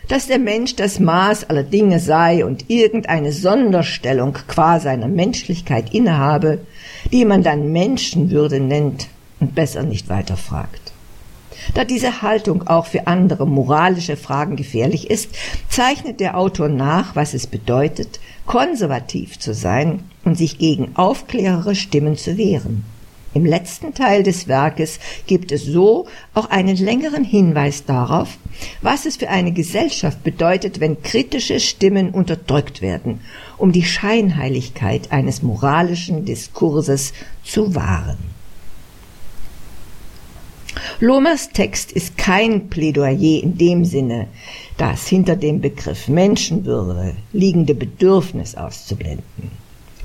Dass 0.08 0.28
der 0.28 0.40
Mensch 0.40 0.76
das 0.76 1.00
Maß 1.00 1.50
aller 1.50 1.64
Dinge 1.64 2.00
sei 2.00 2.44
und 2.46 2.70
irgendeine 2.70 3.32
Sonderstellung 3.32 4.34
qua 4.48 4.80
seiner 4.80 5.08
Menschlichkeit 5.08 5.94
innehabe, 5.94 6.60
die 7.12 7.26
man 7.26 7.44
dann 7.44 7.72
Menschenwürde 7.72 8.60
nennt 8.60 9.08
und 9.40 9.56
besser 9.56 9.84
nicht 9.84 10.10
weiter 10.10 10.38
fragt. 10.38 10.92
Da 11.74 11.86
diese 11.86 12.22
Haltung 12.22 12.68
auch 12.68 12.88
für 12.88 13.08
andere 13.08 13.48
moralische 13.48 14.18
Fragen 14.18 14.56
gefährlich 14.56 15.10
ist, 15.10 15.30
zeichnet 15.70 16.20
der 16.20 16.38
Autor 16.38 16.70
nach, 16.70 17.16
was 17.16 17.34
es 17.34 17.48
bedeutet, 17.48 18.20
konservativ 18.46 19.40
zu 19.40 19.54
sein 19.54 20.04
und 20.26 20.38
sich 20.38 20.58
gegen 20.58 20.96
aufklärere 20.96 21.76
Stimmen 21.76 22.18
zu 22.18 22.38
wehren. 22.38 22.84
Im 23.34 23.46
letzten 23.46 23.94
Teil 23.94 24.24
des 24.24 24.48
Werkes 24.50 25.00
gibt 25.26 25.54
es 25.54 25.64
so 25.64 26.06
auch 26.34 26.50
einen 26.50 26.76
längeren 26.76 27.24
Hinweis 27.24 27.86
darauf, 27.86 28.38
was 28.82 29.06
es 29.06 29.16
für 29.16 29.30
eine 29.30 29.54
Gesellschaft 29.54 30.24
bedeutet, 30.24 30.82
wenn 30.82 31.02
kritische 31.02 31.62
Stimmen 31.62 32.10
unterdrückt 32.10 32.82
werden, 32.82 33.22
um 33.58 33.72
die 33.72 33.84
Scheinheiligkeit 33.84 35.14
eines 35.14 35.44
moralischen 35.44 36.26
Diskurses 36.26 37.14
zu 37.44 37.74
wahren. 37.74 38.18
Lohmers 41.00 41.50
Text 41.50 41.92
ist 41.92 42.18
kein 42.18 42.70
Plädoyer 42.70 43.42
in 43.42 43.58
dem 43.58 43.86
Sinne, 43.86 44.28
das 44.78 45.08
hinter 45.08 45.36
dem 45.36 45.62
Begriff 45.62 46.08
Menschenwürde 46.08 47.16
liegende 47.34 47.76
Bedürfnis 47.76 48.56
auszublenden. 48.56 49.61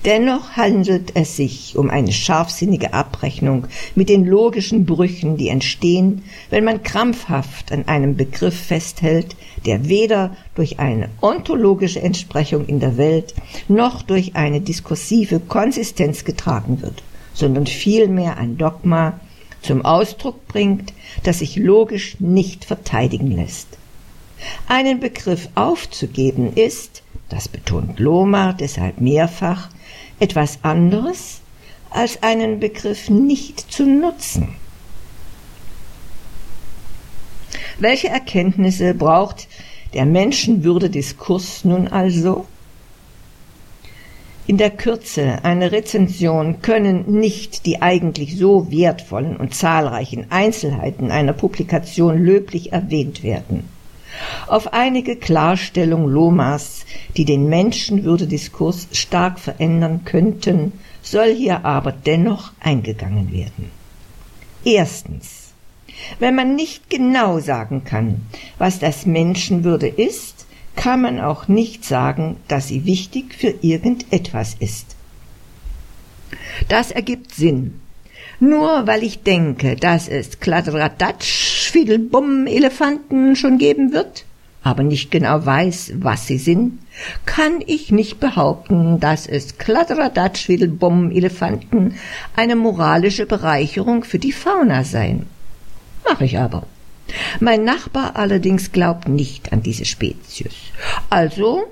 Dennoch 0.06 0.52
handelt 0.52 1.16
es 1.16 1.34
sich 1.34 1.76
um 1.76 1.90
eine 1.90 2.12
scharfsinnige 2.12 2.94
Abrechnung 2.94 3.66
mit 3.96 4.08
den 4.08 4.24
logischen 4.24 4.86
Brüchen, 4.86 5.36
die 5.36 5.48
entstehen, 5.48 6.22
wenn 6.48 6.62
man 6.62 6.84
krampfhaft 6.84 7.72
an 7.72 7.88
einem 7.88 8.16
Begriff 8.16 8.54
festhält, 8.54 9.34
der 9.64 9.88
weder 9.88 10.36
durch 10.54 10.78
eine 10.78 11.08
ontologische 11.20 12.00
Entsprechung 12.00 12.66
in 12.66 12.78
der 12.78 12.96
Welt 12.96 13.34
noch 13.66 14.02
durch 14.02 14.36
eine 14.36 14.60
diskursive 14.60 15.40
Konsistenz 15.40 16.24
getragen 16.24 16.82
wird, 16.82 17.02
sondern 17.34 17.66
vielmehr 17.66 18.36
ein 18.36 18.58
Dogma 18.58 19.18
zum 19.60 19.84
Ausdruck 19.84 20.46
bringt, 20.46 20.92
das 21.24 21.40
sich 21.40 21.56
logisch 21.56 22.20
nicht 22.20 22.64
verteidigen 22.64 23.32
lässt. 23.32 23.66
Einen 24.68 25.00
Begriff 25.00 25.48
aufzugeben 25.56 26.52
ist, 26.54 27.02
das 27.28 27.48
betont 27.48 27.98
Lohmar 27.98 28.54
deshalb 28.54 29.00
mehrfach, 29.00 29.68
etwas 30.20 30.58
anderes 30.62 31.40
als 31.90 32.22
einen 32.22 32.60
Begriff 32.60 33.08
nicht 33.10 33.72
zu 33.72 33.84
nutzen. 33.84 34.56
Welche 37.78 38.08
Erkenntnisse 38.08 38.94
braucht 38.94 39.48
der 39.92 40.06
Menschenwürde-Diskurs 40.06 41.64
nun 41.64 41.88
also? 41.88 42.46
In 44.46 44.58
der 44.58 44.70
Kürze 44.70 45.44
einer 45.44 45.72
Rezension 45.72 46.62
können 46.62 47.18
nicht 47.18 47.66
die 47.66 47.82
eigentlich 47.82 48.38
so 48.38 48.70
wertvollen 48.70 49.36
und 49.36 49.54
zahlreichen 49.54 50.30
Einzelheiten 50.30 51.10
einer 51.10 51.32
Publikation 51.32 52.18
löblich 52.18 52.72
erwähnt 52.72 53.22
werden. 53.22 53.68
Auf 54.46 54.72
einige 54.72 55.16
Klarstellung 55.16 56.08
Lomas, 56.08 56.86
die 57.16 57.24
den 57.24 57.48
Menschenwürdediskurs 57.48 58.88
stark 58.92 59.38
verändern 59.38 60.02
könnten, 60.04 60.72
soll 61.02 61.34
hier 61.34 61.64
aber 61.64 61.92
dennoch 61.92 62.52
eingegangen 62.60 63.32
werden. 63.32 63.70
Erstens. 64.64 65.52
Wenn 66.18 66.34
man 66.34 66.56
nicht 66.56 66.90
genau 66.90 67.38
sagen 67.40 67.84
kann, 67.84 68.26
was 68.58 68.78
das 68.78 69.06
Menschenwürde 69.06 69.88
ist, 69.88 70.46
kann 70.74 71.00
man 71.00 71.20
auch 71.20 71.48
nicht 71.48 71.84
sagen, 71.84 72.36
dass 72.48 72.68
sie 72.68 72.84
wichtig 72.84 73.34
für 73.34 73.54
irgendetwas 73.62 74.54
ist. 74.58 74.94
Das 76.68 76.90
ergibt 76.90 77.34
Sinn. 77.34 77.80
Nur 78.38 78.86
weil 78.86 79.02
ich 79.02 79.22
denke, 79.22 79.76
dass 79.76 80.08
es 80.08 80.40
Kladderadatsch, 80.40 81.70
Fidelbum, 81.70 82.46
Elefanten 82.46 83.34
schon 83.36 83.56
geben 83.58 83.92
wird, 83.92 84.24
aber 84.62 84.82
nicht 84.82 85.10
genau 85.10 85.46
weiß, 85.46 85.92
was 86.00 86.26
sie 86.26 86.38
sind, 86.38 86.78
kann 87.24 87.62
ich 87.66 87.92
nicht 87.92 88.20
behaupten, 88.20 89.00
dass 89.00 89.26
es 89.26 89.56
Kladderadatsch-Elefanten 89.58 91.94
eine 92.34 92.56
moralische 92.56 93.26
Bereicherung 93.26 94.04
für 94.04 94.18
die 94.18 94.32
Fauna 94.32 94.84
seien. 94.84 95.26
Mach 96.04 96.20
ich 96.20 96.38
aber. 96.38 96.66
Mein 97.40 97.64
Nachbar 97.64 98.16
allerdings 98.16 98.72
glaubt 98.72 99.08
nicht 99.08 99.52
an 99.52 99.62
diese 99.62 99.84
Spezies. 99.84 100.54
Also 101.10 101.64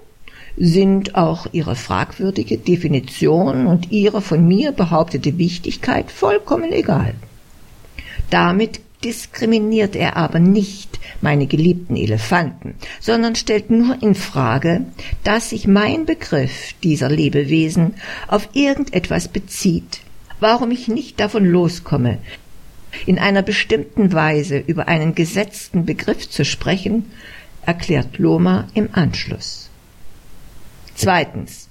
sind 0.57 1.15
auch 1.15 1.47
ihre 1.53 1.75
fragwürdige 1.75 2.59
Definition 2.59 3.67
und 3.67 3.91
ihre 3.91 4.21
von 4.21 4.47
mir 4.47 4.73
behauptete 4.73 5.39
Wichtigkeit 5.39 6.11
vollkommen 6.11 6.73
egal. 6.73 7.15
Damit 8.31 8.81
diskriminiert 9.05 9.97
er 9.97 10.17
aber 10.17 10.39
nicht 10.39 10.99
meine 11.21 11.47
geliebten 11.47 11.97
Elefanten, 11.97 12.75
sondern 13.01 13.35
stellt 13.35 13.71
nur 13.71 14.03
in 14.03 14.15
Frage, 14.15 14.87
dass 15.25 15.51
sich 15.51 15.67
mein 15.67 16.07
Begriff 16.07 16.75
dieser 16.83 17.11
Lebewesen 17.11 17.95
auf 18.29 18.49
irgendetwas 18.55 19.29
bezieht, 19.29 20.01
warum 20.41 20.71
ich 20.71 20.89
nicht 20.89 21.21
davon 21.21 21.45
loskomme, 21.45 22.19
in 23.07 23.19
einer 23.19 23.43
bestimmten 23.43 24.13
Weise 24.13 24.59
über 24.59 24.89
einen 24.89 25.15
gesetzten 25.15 25.85
Begriff 25.85 26.31
zu 26.31 26.45
sprechen, 26.45 27.11
erklärt 27.67 28.19
Loma 28.19 28.69
im 28.75 28.89
Anschluss. 28.93 29.64
Zweitens. 30.95 31.69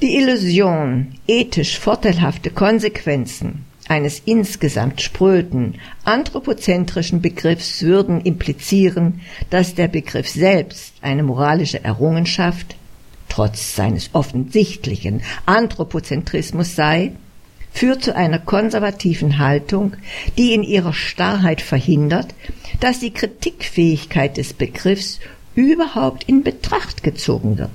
Die 0.00 0.16
Illusion, 0.16 1.14
ethisch 1.28 1.78
vorteilhafte 1.78 2.50
Konsequenzen 2.50 3.64
eines 3.88 4.22
insgesamt 4.24 5.00
spröden, 5.00 5.76
anthropozentrischen 6.04 7.20
Begriffs 7.20 7.82
würden 7.82 8.20
implizieren, 8.20 9.20
dass 9.50 9.74
der 9.74 9.88
Begriff 9.88 10.28
selbst 10.28 10.94
eine 11.02 11.22
moralische 11.22 11.84
Errungenschaft, 11.84 12.76
trotz 13.28 13.76
seines 13.76 14.10
offensichtlichen 14.12 15.22
Anthropozentrismus 15.46 16.74
sei, 16.74 17.12
führt 17.72 18.02
zu 18.02 18.14
einer 18.14 18.38
konservativen 18.38 19.38
Haltung, 19.38 19.94
die 20.36 20.52
in 20.52 20.62
ihrer 20.62 20.92
Starrheit 20.92 21.60
verhindert, 21.60 22.34
dass 22.80 23.00
die 23.00 23.12
Kritikfähigkeit 23.12 24.36
des 24.36 24.52
Begriffs 24.52 25.20
überhaupt 25.54 26.24
in 26.24 26.42
Betracht 26.42 27.02
gezogen 27.02 27.58
wird. 27.58 27.70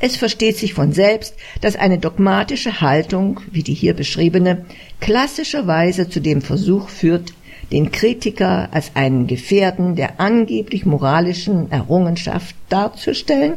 Es 0.00 0.16
versteht 0.16 0.56
sich 0.56 0.74
von 0.74 0.92
selbst, 0.92 1.34
dass 1.60 1.76
eine 1.76 1.98
dogmatische 1.98 2.80
Haltung, 2.80 3.40
wie 3.50 3.62
die 3.62 3.74
hier 3.74 3.94
beschriebene, 3.94 4.64
klassischerweise 5.00 6.08
zu 6.08 6.20
dem 6.20 6.42
Versuch 6.42 6.88
führt, 6.88 7.34
den 7.72 7.90
Kritiker 7.90 8.68
als 8.72 8.92
einen 8.94 9.26
Gefährden 9.26 9.96
der 9.96 10.20
angeblich 10.20 10.86
moralischen 10.86 11.70
Errungenschaft 11.72 12.54
darzustellen, 12.68 13.54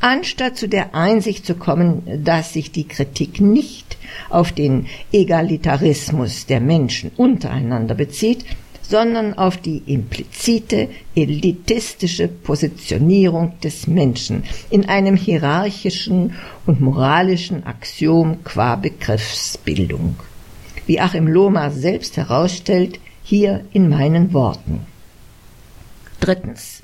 anstatt 0.00 0.56
zu 0.56 0.68
der 0.68 0.94
Einsicht 0.94 1.44
zu 1.44 1.54
kommen, 1.54 2.02
dass 2.24 2.52
sich 2.52 2.70
die 2.70 2.86
Kritik 2.86 3.40
nicht 3.40 3.96
auf 4.30 4.52
den 4.52 4.86
Egalitarismus 5.12 6.46
der 6.46 6.60
Menschen 6.60 7.10
untereinander 7.16 7.94
bezieht, 7.94 8.44
sondern 8.88 9.34
auf 9.34 9.58
die 9.58 9.82
implizite 9.86 10.88
elitistische 11.14 12.26
Positionierung 12.26 13.52
des 13.60 13.86
Menschen 13.86 14.44
in 14.70 14.88
einem 14.88 15.14
hierarchischen 15.14 16.34
und 16.66 16.80
moralischen 16.80 17.66
Axiom 17.66 18.42
qua 18.44 18.76
Begriffsbildung. 18.76 20.16
Wie 20.86 21.00
Achim 21.00 21.26
Lohmer 21.26 21.70
selbst 21.70 22.16
herausstellt, 22.16 22.98
hier 23.22 23.64
in 23.74 23.90
meinen 23.90 24.32
Worten. 24.32 24.86
Drittens. 26.18 26.82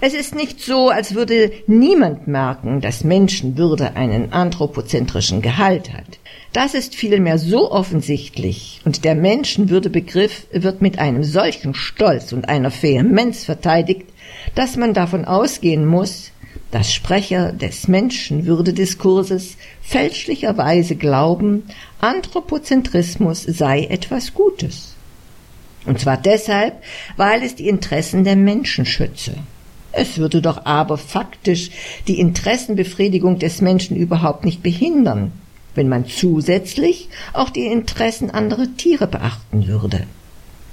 Es 0.00 0.12
ist 0.12 0.34
nicht 0.34 0.60
so, 0.60 0.90
als 0.90 1.14
würde 1.14 1.50
niemand 1.66 2.26
merken, 2.26 2.80
dass 2.80 3.04
Menschenwürde 3.04 3.96
einen 3.96 4.32
anthropozentrischen 4.32 5.40
Gehalt 5.40 5.92
hat. 5.92 6.18
Das 6.54 6.74
ist 6.74 6.94
vielmehr 6.94 7.36
so 7.38 7.72
offensichtlich 7.72 8.80
und 8.84 9.04
der 9.04 9.16
Menschenwürdebegriff 9.16 10.46
wird 10.52 10.82
mit 10.82 11.00
einem 11.00 11.24
solchen 11.24 11.74
Stolz 11.74 12.32
und 12.32 12.48
einer 12.48 12.70
Vehemenz 12.70 13.42
verteidigt, 13.42 14.06
dass 14.54 14.76
man 14.76 14.94
davon 14.94 15.24
ausgehen 15.24 15.84
muss, 15.84 16.30
dass 16.70 16.94
Sprecher 16.94 17.50
des 17.50 17.88
Menschenwürdediskurses 17.88 19.56
fälschlicherweise 19.82 20.94
glauben, 20.94 21.64
Anthropozentrismus 22.00 23.42
sei 23.42 23.86
etwas 23.86 24.32
Gutes. 24.32 24.94
Und 25.86 25.98
zwar 25.98 26.18
deshalb, 26.18 26.80
weil 27.16 27.42
es 27.42 27.56
die 27.56 27.66
Interessen 27.66 28.22
der 28.22 28.36
Menschen 28.36 28.86
schütze. 28.86 29.34
Es 29.90 30.18
würde 30.18 30.40
doch 30.40 30.66
aber 30.66 30.98
faktisch 30.98 31.70
die 32.06 32.20
Interessenbefriedigung 32.20 33.40
des 33.40 33.60
Menschen 33.60 33.96
überhaupt 33.96 34.44
nicht 34.44 34.62
behindern, 34.62 35.32
wenn 35.74 35.88
man 35.88 36.06
zusätzlich 36.06 37.08
auch 37.32 37.50
die 37.50 37.66
Interessen 37.66 38.30
anderer 38.30 38.66
Tiere 38.76 39.06
beachten 39.06 39.66
würde. 39.66 40.06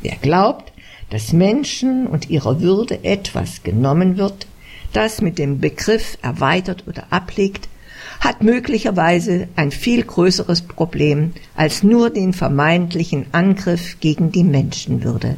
Wer 0.02 0.16
glaubt, 0.22 0.72
dass 1.10 1.34
Menschen 1.34 2.08
und 2.08 2.30
ihrer 2.30 2.62
Würde 2.62 3.04
etwas 3.04 3.64
genommen 3.64 4.18
wird, 4.18 4.48
das 4.94 5.22
mit 5.22 5.38
dem 5.38 5.60
Begriff 5.60 6.18
erweitert 6.22 6.86
oder 6.88 7.06
ablegt, 7.12 7.68
hat 8.20 8.44
möglicherweise 8.44 9.48
ein 9.56 9.72
viel 9.72 10.04
größeres 10.04 10.64
Problem 10.64 11.34
als 11.56 11.84
nur 11.84 12.10
den 12.10 12.34
vermeintlichen 12.34 13.26
Angriff 13.32 14.00
gegen 14.00 14.32
die 14.32 14.44
Menschenwürde. 14.44 15.38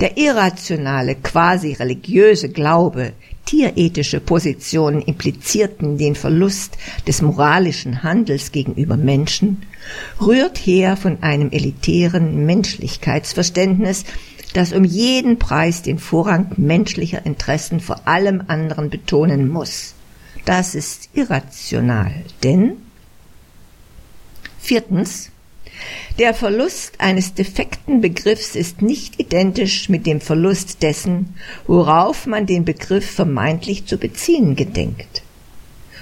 Der 0.00 0.16
irrationale, 0.16 1.16
quasi 1.16 1.72
religiöse 1.72 2.48
Glaube, 2.48 3.12
tierethische 3.44 4.20
Positionen 4.20 5.02
implizierten 5.02 5.98
den 5.98 6.14
Verlust 6.14 6.78
des 7.06 7.22
moralischen 7.22 8.02
Handels 8.02 8.52
gegenüber 8.52 8.96
Menschen, 8.96 9.62
rührt 10.20 10.58
her 10.58 10.96
von 10.96 11.22
einem 11.22 11.50
elitären 11.50 12.46
Menschlichkeitsverständnis, 12.46 14.04
das 14.54 14.72
um 14.72 14.84
jeden 14.84 15.38
Preis 15.38 15.82
den 15.82 15.98
Vorrang 15.98 16.52
menschlicher 16.56 17.24
Interessen 17.26 17.80
vor 17.80 18.06
allem 18.06 18.44
anderen 18.46 18.90
betonen 18.90 19.48
muss. 19.48 19.94
Das 20.44 20.74
ist 20.74 21.08
irrational, 21.14 22.12
denn 22.42 22.76
viertens 24.58 25.31
der 26.18 26.34
Verlust 26.34 27.00
eines 27.00 27.34
defekten 27.34 28.00
Begriffs 28.00 28.54
ist 28.54 28.82
nicht 28.82 29.18
identisch 29.18 29.88
mit 29.88 30.06
dem 30.06 30.20
Verlust 30.20 30.82
dessen, 30.82 31.34
worauf 31.66 32.26
man 32.26 32.46
den 32.46 32.64
Begriff 32.64 33.10
vermeintlich 33.10 33.86
zu 33.86 33.96
beziehen 33.96 34.56
gedenkt. 34.56 35.22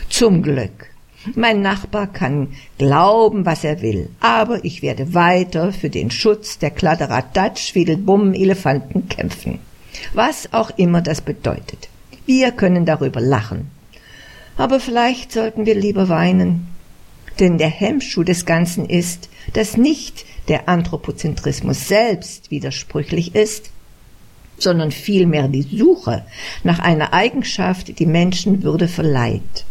Zum 0.09 0.43
Glück. 0.43 0.91
Mein 1.35 1.61
Nachbar 1.61 2.07
kann 2.07 2.49
glauben, 2.79 3.45
was 3.45 3.63
er 3.63 3.83
will, 3.83 4.09
aber 4.21 4.65
ich 4.65 4.81
werde 4.81 5.13
weiter 5.13 5.73
für 5.73 5.91
den 5.91 6.11
Schutz 6.11 6.59
der 6.59 6.71
Kladderadatsch 6.71 7.73
Fiedelbumm 7.73 8.33
Elefanten 8.33 9.09
kämpfen. 9.09 9.59
Was 10.15 10.53
auch 10.53 10.71
immer 10.79 11.03
das 11.03 11.21
bedeutet. 11.21 11.89
Wir 12.25 12.53
können 12.53 12.87
darüber 12.87 13.21
lachen. 13.21 13.71
Aber 14.57 14.81
vielleicht 14.81 15.33
sollten 15.33 15.67
wir 15.67 15.75
lieber 15.75 16.09
weinen. 16.09 16.69
Denn 17.41 17.59
der 17.59 17.69
Hemmschuh 17.69 18.23
des 18.23 18.45
Ganzen 18.45 18.85
ist, 18.85 19.31
dass 19.55 19.77
nicht 19.77 20.27
der 20.49 20.69
Anthropozentrismus 20.69 21.89
selbst 21.89 22.51
widersprüchlich 22.51 23.35
ist, 23.35 23.71
sondern 24.59 24.91
vielmehr 24.91 25.49
die 25.49 25.63
Suche 25.63 26.25
nach 26.65 26.81
einer 26.81 27.15
Eigenschaft, 27.15 27.99
die 27.99 28.07
Menschenwürde 28.07 28.89
verleiht. 28.89 29.65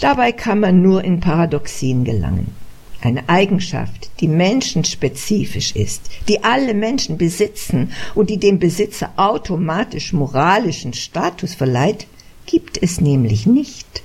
Dabei 0.00 0.30
kann 0.30 0.60
man 0.60 0.80
nur 0.80 1.02
in 1.02 1.18
Paradoxien 1.18 2.04
gelangen. 2.04 2.54
Eine 3.00 3.28
Eigenschaft, 3.28 4.10
die 4.20 4.28
menschenspezifisch 4.28 5.72
ist, 5.72 6.08
die 6.28 6.42
alle 6.42 6.72
Menschen 6.72 7.18
besitzen 7.18 7.92
und 8.14 8.30
die 8.30 8.38
dem 8.38 8.58
Besitzer 8.58 9.12
automatisch 9.16 10.12
moralischen 10.12 10.94
Status 10.94 11.54
verleiht, 11.54 12.06
gibt 12.46 12.82
es 12.82 13.00
nämlich 13.00 13.44
nicht. 13.44 14.03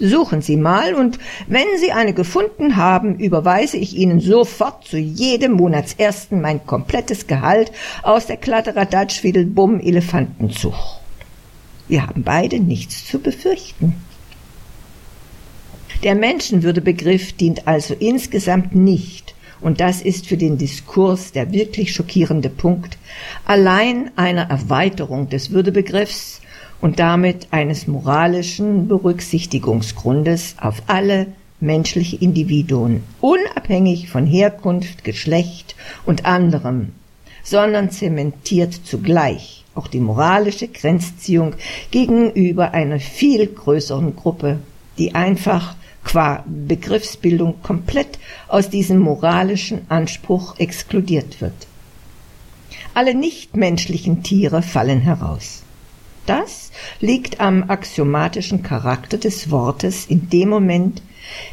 Suchen 0.00 0.42
Sie 0.42 0.56
mal 0.56 0.94
und 0.94 1.18
wenn 1.48 1.66
Sie 1.78 1.90
eine 1.90 2.14
gefunden 2.14 2.76
haben, 2.76 3.18
überweise 3.18 3.76
ich 3.76 3.96
Ihnen 3.96 4.20
sofort 4.20 4.84
zu 4.84 4.96
jedem 4.96 5.52
Monatsersten 5.52 6.40
mein 6.40 6.64
komplettes 6.64 7.26
Gehalt 7.26 7.72
aus 8.02 8.26
der 8.26 8.36
Kladderadatsch-Fiedelbumm 8.36 9.80
Elefantenzucht. 9.80 11.00
Wir 11.88 12.06
haben 12.06 12.22
beide 12.22 12.60
nichts 12.60 13.06
zu 13.06 13.18
befürchten. 13.18 13.94
Der 16.04 16.14
Menschenwürdebegriff 16.14 17.32
dient 17.32 17.66
also 17.66 17.94
insgesamt 17.94 18.76
nicht, 18.76 19.34
und 19.60 19.80
das 19.80 20.00
ist 20.00 20.28
für 20.28 20.36
den 20.36 20.58
Diskurs 20.58 21.32
der 21.32 21.50
wirklich 21.52 21.92
schockierende 21.92 22.50
Punkt, 22.50 22.98
allein 23.44 24.12
einer 24.16 24.48
Erweiterung 24.48 25.28
des 25.28 25.50
Würdebegriffs, 25.50 26.40
und 26.80 26.98
damit 26.98 27.48
eines 27.50 27.86
moralischen 27.86 28.88
Berücksichtigungsgrundes 28.88 30.56
auf 30.60 30.82
alle 30.86 31.26
menschliche 31.60 32.16
Individuen, 32.16 33.02
unabhängig 33.20 34.08
von 34.08 34.26
Herkunft, 34.26 35.04
Geschlecht 35.04 35.74
und 36.06 36.24
anderem, 36.24 36.92
sondern 37.42 37.90
zementiert 37.90 38.74
zugleich 38.84 39.64
auch 39.78 39.86
die 39.86 40.00
moralische 40.00 40.68
Grenzziehung 40.68 41.54
gegenüber 41.90 42.72
einer 42.74 42.98
viel 42.98 43.46
größeren 43.46 44.16
Gruppe, 44.16 44.58
die 44.98 45.14
einfach 45.14 45.76
qua 46.04 46.44
Begriffsbildung 46.46 47.62
komplett 47.62 48.18
aus 48.48 48.70
diesem 48.70 48.98
moralischen 48.98 49.82
Anspruch 49.88 50.58
exkludiert 50.58 51.40
wird. 51.40 51.54
Alle 52.94 53.14
nichtmenschlichen 53.14 54.22
Tiere 54.22 54.62
fallen 54.62 55.00
heraus. 55.00 55.62
Das 56.28 56.72
liegt 57.00 57.40
am 57.40 57.70
axiomatischen 57.70 58.62
Charakter 58.62 59.16
des 59.16 59.50
Wortes 59.50 60.04
in 60.04 60.28
dem 60.28 60.50
Moment, 60.50 61.00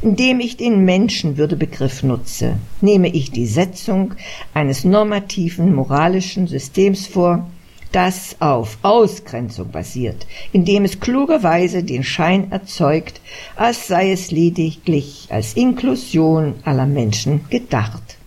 in 0.01 0.17
dem 0.17 0.41
ich 0.41 0.57
den 0.57 0.83
Menschenwürdebegriff 0.83 2.03
nutze, 2.03 2.57
nehme 2.81 3.07
ich 3.07 3.31
die 3.31 3.45
Setzung 3.45 4.15
eines 4.53 4.83
normativen 4.83 5.73
moralischen 5.73 6.47
Systems 6.47 7.07
vor, 7.07 7.49
das 7.93 8.35
auf 8.39 8.77
Ausgrenzung 8.81 9.71
basiert, 9.71 10.27
indem 10.51 10.83
es 10.83 10.99
klugerweise 10.99 11.81
den 11.81 12.03
Schein 12.03 12.51
erzeugt, 12.51 13.21
als 13.55 13.87
sei 13.87 14.11
es 14.11 14.29
lediglich 14.31 15.27
als 15.29 15.53
Inklusion 15.53 16.55
aller 16.65 16.85
Menschen 16.85 17.45
gedacht. 17.49 18.17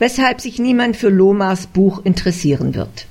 Weshalb 0.00 0.40
sich 0.40 0.58
niemand 0.58 0.96
für 0.96 1.10
Lomas 1.10 1.68
Buch 1.68 2.04
interessieren 2.04 2.74
wird. 2.74 3.06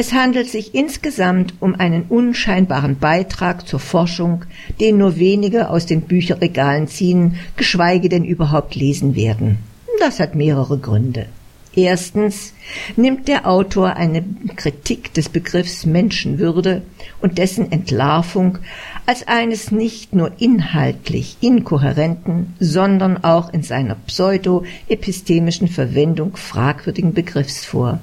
Es 0.00 0.12
handelt 0.12 0.48
sich 0.48 0.76
insgesamt 0.76 1.54
um 1.58 1.74
einen 1.74 2.04
unscheinbaren 2.04 3.00
Beitrag 3.00 3.66
zur 3.66 3.80
Forschung, 3.80 4.44
den 4.80 4.96
nur 4.96 5.18
wenige 5.18 5.70
aus 5.70 5.86
den 5.86 6.02
Bücherregalen 6.02 6.86
ziehen, 6.86 7.34
geschweige 7.56 8.08
denn 8.08 8.24
überhaupt 8.24 8.76
lesen 8.76 9.16
werden. 9.16 9.58
Das 9.98 10.20
hat 10.20 10.36
mehrere 10.36 10.78
Gründe. 10.78 11.26
Erstens 11.74 12.54
nimmt 12.94 13.26
der 13.26 13.48
Autor 13.48 13.96
eine 13.96 14.24
Kritik 14.54 15.14
des 15.14 15.28
Begriffs 15.28 15.84
Menschenwürde 15.84 16.82
und 17.20 17.38
dessen 17.38 17.72
Entlarvung 17.72 18.58
als 19.04 19.26
eines 19.26 19.72
nicht 19.72 20.14
nur 20.14 20.30
inhaltlich 20.38 21.38
inkohärenten, 21.40 22.54
sondern 22.60 23.24
auch 23.24 23.52
in 23.52 23.64
seiner 23.64 23.96
pseudo-epistemischen 23.96 25.66
Verwendung 25.66 26.36
fragwürdigen 26.36 27.14
Begriffs 27.14 27.64
vor. 27.64 27.98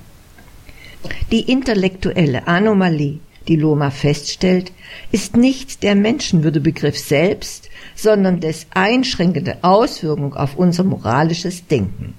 Die 1.32 1.52
intellektuelle 1.52 2.48
Anomalie, 2.48 3.20
die 3.48 3.56
Loma 3.56 3.92
feststellt, 3.92 4.72
ist 5.12 5.36
nicht 5.36 5.84
der 5.84 5.96
Menschenwürdebegriff 5.96 6.98
selbst, 6.98 7.70
sondern 7.96 8.40
des 8.40 8.68
einschränkende 8.72 9.58
Auswirkung 9.64 10.34
auf 10.36 10.56
unser 10.58 10.84
moralisches 10.84 11.68
Denken. 11.68 12.14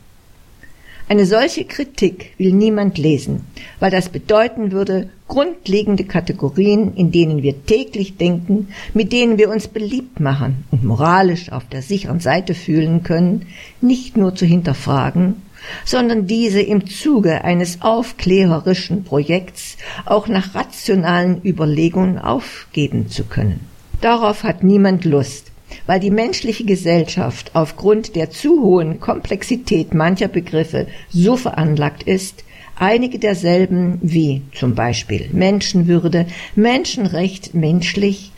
Eine 1.09 1.25
solche 1.25 1.65
Kritik 1.65 2.33
will 2.37 2.53
niemand 2.53 2.99
lesen, 2.99 3.43
weil 3.79 3.93
das 3.93 4.09
bedeuten 4.09 4.73
würde, 4.73 5.09
grundlegende 5.29 6.03
Kategorien, 6.03 6.95
in 6.97 7.13
denen 7.13 7.45
wir 7.45 7.65
täglich 7.65 8.17
denken, 8.17 8.69
mit 8.93 9.13
denen 9.13 9.39
wir 9.39 9.51
uns 9.51 9.69
beliebt 9.69 10.19
machen 10.19 10.65
und 10.73 10.83
moralisch 10.83 11.53
auf 11.53 11.65
der 11.69 11.83
sicheren 11.83 12.19
Seite 12.19 12.55
fühlen 12.55 13.05
können, 13.05 13.47
nicht 13.81 14.17
nur 14.17 14.35
zu 14.35 14.47
hinterfragen, 14.47 15.43
sondern 15.85 16.27
diese 16.27 16.61
im 16.61 16.87
Zuge 16.87 17.45
eines 17.45 17.83
aufklärerischen 17.83 19.05
Projekts 19.05 19.77
auch 20.05 20.29
nach 20.29 20.55
rationalen 20.55 21.41
Überlegungen 21.45 22.19
aufgeben 22.19 23.09
zu 23.09 23.25
können. 23.25 23.61
Darauf 24.01 24.43
hat 24.43 24.63
niemand 24.63 25.05
Lust, 25.05 25.51
weil 25.87 26.01
die 26.01 26.11
menschliche 26.11 26.65
Gesellschaft 26.65 27.51
aufgrund 27.55 28.15
der 28.15 28.31
zu 28.31 28.63
hohen 28.63 29.01
Komplexität 29.01 29.95
mancher 29.95 30.29
Begriffe 30.29 30.87
so 31.11 31.37
veranlagt 31.37 32.03
ist, 32.03 32.45
einige 32.79 33.19
derselben 33.19 33.99
wie 34.03 34.43
zum 34.53 34.75
Beispiel 34.75 35.31
Menschenwürde, 35.33 36.27
Menschenrecht, 36.55 37.55
menschlich 37.55 38.33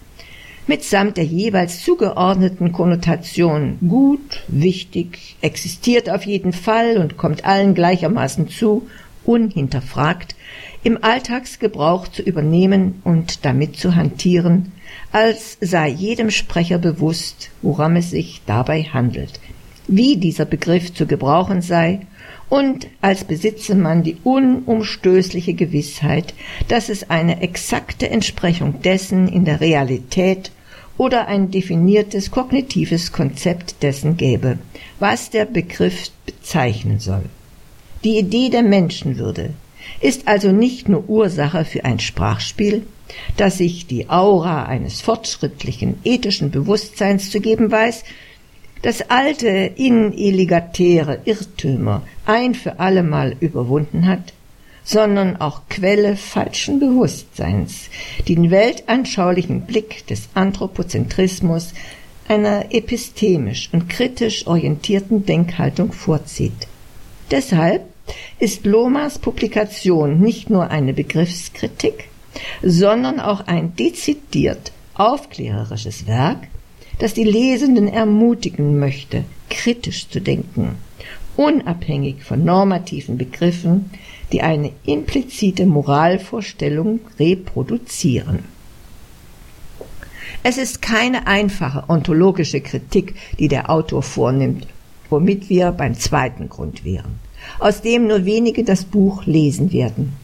mitsamt 0.68 1.16
der 1.16 1.24
jeweils 1.24 1.82
zugeordneten 1.82 2.72
Konnotation 2.72 3.78
gut, 3.86 4.42
wichtig, 4.48 5.36
existiert 5.40 6.10
auf 6.10 6.24
jeden 6.24 6.52
Fall 6.52 6.98
und 6.98 7.16
kommt 7.16 7.44
allen 7.44 7.74
gleichermaßen 7.74 8.48
zu, 8.48 8.86
unhinterfragt, 9.24 10.36
im 10.84 11.02
Alltagsgebrauch 11.02 12.08
zu 12.08 12.22
übernehmen 12.22 13.00
und 13.04 13.44
damit 13.44 13.76
zu 13.76 13.96
hantieren, 13.96 14.72
als 15.12 15.58
sei 15.60 15.88
jedem 15.88 16.30
Sprecher 16.30 16.78
bewusst, 16.78 17.50
woran 17.62 17.96
es 17.96 18.10
sich 18.10 18.42
dabei 18.46 18.84
handelt, 18.84 19.40
wie 19.86 20.16
dieser 20.16 20.44
Begriff 20.44 20.94
zu 20.94 21.06
gebrauchen 21.06 21.62
sei, 21.62 22.00
und 22.48 22.86
als 23.02 23.24
besitze 23.24 23.74
man 23.74 24.02
die 24.02 24.16
unumstößliche 24.24 25.52
Gewissheit, 25.52 26.32
dass 26.68 26.88
es 26.88 27.10
eine 27.10 27.42
exakte 27.42 28.08
Entsprechung 28.08 28.80
dessen 28.80 29.28
in 29.28 29.44
der 29.44 29.60
Realität 29.60 30.50
oder 30.98 31.28
ein 31.28 31.50
definiertes 31.50 32.30
kognitives 32.30 33.12
Konzept 33.12 33.82
dessen 33.82 34.16
gäbe, 34.16 34.58
was 34.98 35.30
der 35.30 35.46
Begriff 35.46 36.10
bezeichnen 36.26 36.98
soll. 36.98 37.24
Die 38.04 38.18
Idee 38.18 38.50
der 38.50 38.62
Menschenwürde 38.62 39.54
ist 40.00 40.28
also 40.28 40.52
nicht 40.52 40.88
nur 40.88 41.08
Ursache 41.08 41.64
für 41.64 41.84
ein 41.84 42.00
Sprachspiel, 42.00 42.86
das 43.36 43.58
sich 43.58 43.86
die 43.86 44.10
Aura 44.10 44.66
eines 44.66 45.00
fortschrittlichen 45.00 45.98
ethischen 46.04 46.50
Bewusstseins 46.50 47.30
zu 47.30 47.40
geben 47.40 47.70
weiß, 47.70 48.04
das 48.82 49.10
alte 49.10 49.48
ineligatäre 49.48 51.20
Irrtümer 51.24 52.02
ein 52.26 52.54
für 52.54 52.78
allemal 52.78 53.36
überwunden 53.40 54.06
hat, 54.06 54.32
sondern 54.88 55.36
auch 55.36 55.60
Quelle 55.68 56.16
falschen 56.16 56.80
Bewusstseins, 56.80 57.90
die 58.26 58.36
den 58.36 58.50
weltanschaulichen 58.50 59.66
Blick 59.66 60.06
des 60.06 60.30
Anthropozentrismus 60.32 61.74
einer 62.26 62.72
epistemisch 62.74 63.68
und 63.72 63.90
kritisch 63.90 64.46
orientierten 64.46 65.26
Denkhaltung 65.26 65.92
vorzieht. 65.92 66.68
Deshalb 67.30 67.82
ist 68.38 68.64
Lomas 68.64 69.18
Publikation 69.18 70.20
nicht 70.20 70.48
nur 70.48 70.70
eine 70.70 70.94
Begriffskritik, 70.94 72.08
sondern 72.62 73.20
auch 73.20 73.46
ein 73.46 73.76
dezidiert 73.76 74.72
aufklärerisches 74.94 76.06
Werk, 76.06 76.48
das 76.98 77.12
die 77.12 77.24
Lesenden 77.24 77.88
ermutigen 77.88 78.78
möchte, 78.78 79.24
kritisch 79.50 80.08
zu 80.08 80.22
denken, 80.22 80.76
unabhängig 81.36 82.24
von 82.24 82.42
normativen 82.42 83.18
Begriffen, 83.18 83.90
die 84.32 84.42
eine 84.42 84.72
implizite 84.84 85.66
Moralvorstellung 85.66 87.00
reproduzieren. 87.18 88.44
Es 90.42 90.58
ist 90.58 90.82
keine 90.82 91.26
einfache 91.26 91.84
ontologische 91.88 92.60
Kritik, 92.60 93.14
die 93.38 93.48
der 93.48 93.70
Autor 93.70 94.02
vornimmt, 94.02 94.66
womit 95.10 95.48
wir 95.48 95.72
beim 95.72 95.94
zweiten 95.94 96.48
Grund 96.48 96.84
wären, 96.84 97.18
aus 97.58 97.82
dem 97.82 98.06
nur 98.06 98.24
wenige 98.24 98.64
das 98.64 98.84
Buch 98.84 99.24
lesen 99.24 99.72
werden. 99.72 100.14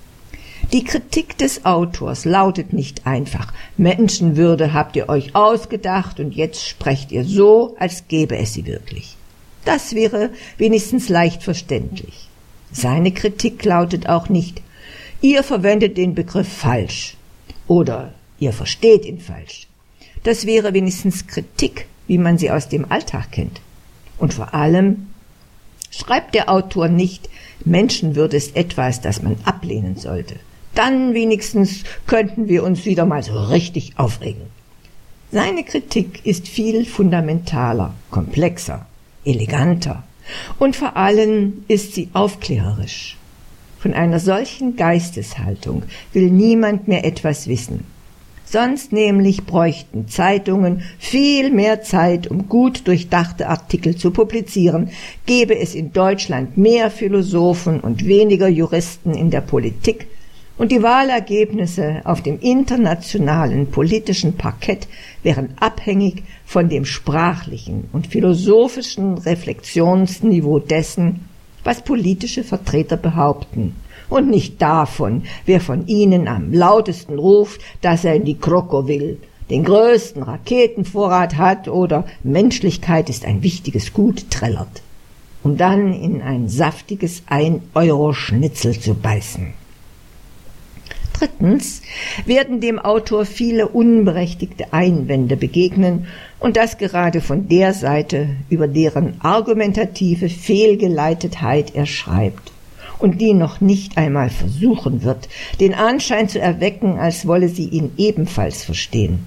Die 0.72 0.84
Kritik 0.84 1.36
des 1.36 1.64
Autors 1.64 2.24
lautet 2.24 2.72
nicht 2.72 3.06
einfach 3.06 3.52
Menschenwürde 3.76 4.72
habt 4.72 4.96
ihr 4.96 5.08
euch 5.08 5.34
ausgedacht 5.34 6.20
und 6.20 6.34
jetzt 6.34 6.66
sprecht 6.66 7.12
ihr 7.12 7.24
so, 7.24 7.74
als 7.78 8.08
gäbe 8.08 8.36
es 8.36 8.54
sie 8.54 8.66
wirklich. 8.66 9.16
Das 9.64 9.94
wäre 9.94 10.30
wenigstens 10.58 11.08
leicht 11.08 11.42
verständlich. 11.42 12.28
Seine 12.74 13.12
Kritik 13.12 13.64
lautet 13.64 14.08
auch 14.08 14.28
nicht, 14.28 14.60
ihr 15.20 15.44
verwendet 15.44 15.96
den 15.96 16.14
Begriff 16.14 16.48
falsch 16.48 17.16
oder 17.68 18.12
ihr 18.40 18.52
versteht 18.52 19.06
ihn 19.06 19.20
falsch. 19.20 19.68
Das 20.24 20.44
wäre 20.44 20.74
wenigstens 20.74 21.28
Kritik, 21.28 21.86
wie 22.08 22.18
man 22.18 22.36
sie 22.36 22.50
aus 22.50 22.68
dem 22.68 22.90
Alltag 22.90 23.30
kennt. 23.30 23.60
Und 24.18 24.34
vor 24.34 24.54
allem 24.54 25.06
schreibt 25.90 26.34
der 26.34 26.50
Autor 26.50 26.88
nicht, 26.88 27.30
Menschenwürde 27.64 28.36
ist 28.36 28.56
etwas, 28.56 29.00
das 29.00 29.22
man 29.22 29.36
ablehnen 29.44 29.96
sollte. 29.96 30.34
Dann 30.74 31.14
wenigstens 31.14 31.84
könnten 32.08 32.48
wir 32.48 32.64
uns 32.64 32.84
wieder 32.84 33.06
mal 33.06 33.22
so 33.22 33.38
richtig 33.38 33.98
aufregen. 33.98 34.42
Seine 35.30 35.62
Kritik 35.62 36.26
ist 36.26 36.48
viel 36.48 36.84
fundamentaler, 36.84 37.94
komplexer, 38.10 38.86
eleganter, 39.24 40.02
und 40.58 40.76
vor 40.76 40.96
allem 40.96 41.64
ist 41.68 41.94
sie 41.94 42.08
aufklärerisch. 42.12 43.16
Von 43.78 43.92
einer 43.92 44.18
solchen 44.18 44.76
Geisteshaltung 44.76 45.82
will 46.12 46.30
niemand 46.30 46.88
mehr 46.88 47.04
etwas 47.04 47.48
wissen. 47.48 47.84
Sonst 48.46 48.92
nämlich 48.92 49.44
bräuchten 49.44 50.06
Zeitungen 50.08 50.82
viel 50.98 51.50
mehr 51.50 51.82
Zeit, 51.82 52.30
um 52.30 52.48
gut 52.48 52.86
durchdachte 52.86 53.48
Artikel 53.48 53.96
zu 53.96 54.10
publizieren, 54.10 54.90
gäbe 55.26 55.58
es 55.58 55.74
in 55.74 55.92
Deutschland 55.92 56.56
mehr 56.56 56.90
Philosophen 56.90 57.80
und 57.80 58.06
weniger 58.06 58.48
Juristen 58.48 59.12
in 59.12 59.30
der 59.30 59.40
Politik, 59.40 60.06
und 60.56 60.70
die 60.70 60.82
Wahlergebnisse 60.82 62.02
auf 62.04 62.22
dem 62.22 62.38
internationalen 62.40 63.70
politischen 63.70 64.34
Parkett 64.36 64.86
wären 65.22 65.54
abhängig 65.58 66.22
von 66.46 66.68
dem 66.68 66.84
sprachlichen 66.84 67.88
und 67.92 68.06
philosophischen 68.06 69.18
Reflexionsniveau 69.18 70.60
dessen, 70.60 71.28
was 71.64 71.82
politische 71.82 72.44
Vertreter 72.44 72.96
behaupten, 72.96 73.74
und 74.10 74.28
nicht 74.28 74.60
davon, 74.60 75.22
wer 75.46 75.60
von 75.60 75.86
ihnen 75.86 76.28
am 76.28 76.52
lautesten 76.52 77.18
ruft, 77.18 77.62
dass 77.80 78.04
er 78.04 78.14
in 78.14 78.24
die 78.24 78.38
Kroko 78.38 78.86
will, 78.86 79.18
den 79.50 79.64
größten 79.64 80.22
Raketenvorrat 80.22 81.36
hat 81.36 81.68
oder 81.68 82.06
Menschlichkeit 82.22 83.10
ist 83.10 83.24
ein 83.24 83.42
wichtiges 83.42 83.92
Gut 83.92 84.30
trällert, 84.30 84.82
um 85.42 85.56
dann 85.56 85.92
in 85.92 86.22
ein 86.22 86.48
saftiges 86.48 87.22
Ein-Euro-Schnitzel 87.26 88.78
zu 88.78 88.94
beißen. 88.94 89.54
Drittens 91.24 91.80
werden 92.26 92.60
dem 92.60 92.78
Autor 92.78 93.24
viele 93.24 93.68
unberechtigte 93.68 94.74
Einwände 94.74 95.38
begegnen 95.38 96.06
und 96.38 96.58
das 96.58 96.76
gerade 96.76 97.22
von 97.22 97.48
der 97.48 97.72
Seite, 97.72 98.28
über 98.50 98.68
deren 98.68 99.14
argumentative 99.20 100.28
Fehlgeleitetheit 100.28 101.74
er 101.74 101.86
schreibt 101.86 102.52
und 102.98 103.22
die 103.22 103.32
noch 103.32 103.62
nicht 103.62 103.96
einmal 103.96 104.28
versuchen 104.28 105.02
wird, 105.02 105.30
den 105.60 105.72
Anschein 105.72 106.28
zu 106.28 106.40
erwecken, 106.40 106.98
als 106.98 107.26
wolle 107.26 107.48
sie 107.48 107.68
ihn 107.68 107.92
ebenfalls 107.96 108.62
verstehen. 108.62 109.20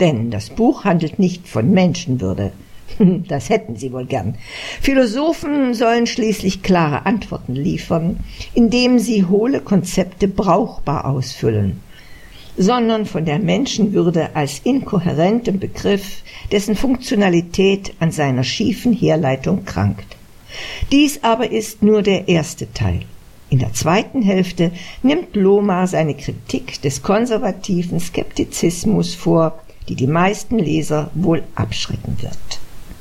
Denn 0.00 0.30
das 0.30 0.48
Buch 0.48 0.84
handelt 0.84 1.18
nicht 1.18 1.48
von 1.48 1.70
Menschenwürde. 1.70 2.52
Das 3.28 3.48
hätten 3.48 3.76
sie 3.76 3.92
wohl 3.92 4.06
gern. 4.06 4.36
Philosophen 4.80 5.74
sollen 5.74 6.06
schließlich 6.06 6.62
klare 6.62 7.06
Antworten 7.06 7.54
liefern, 7.54 8.20
indem 8.54 8.98
sie 8.98 9.24
hohle 9.24 9.60
Konzepte 9.60 10.28
brauchbar 10.28 11.04
ausfüllen, 11.04 11.80
sondern 12.56 13.06
von 13.06 13.24
der 13.24 13.38
Menschenwürde 13.38 14.34
als 14.34 14.60
inkohärentem 14.64 15.58
Begriff, 15.58 16.22
dessen 16.52 16.76
Funktionalität 16.76 17.94
an 18.00 18.10
seiner 18.10 18.44
schiefen 18.44 18.92
Herleitung 18.92 19.64
krankt. 19.64 20.16
Dies 20.90 21.22
aber 21.22 21.50
ist 21.50 21.82
nur 21.82 22.02
der 22.02 22.28
erste 22.28 22.72
Teil. 22.72 23.00
In 23.48 23.58
der 23.60 23.74
zweiten 23.74 24.22
Hälfte 24.22 24.72
nimmt 25.02 25.36
Lohmar 25.36 25.86
seine 25.86 26.14
Kritik 26.14 26.80
des 26.82 27.02
konservativen 27.02 28.00
Skeptizismus 28.00 29.14
vor, 29.14 29.60
die 29.88 29.94
die 29.94 30.08
meisten 30.08 30.58
Leser 30.58 31.10
wohl 31.14 31.44
abschrecken 31.54 32.16
wird. 32.20 32.60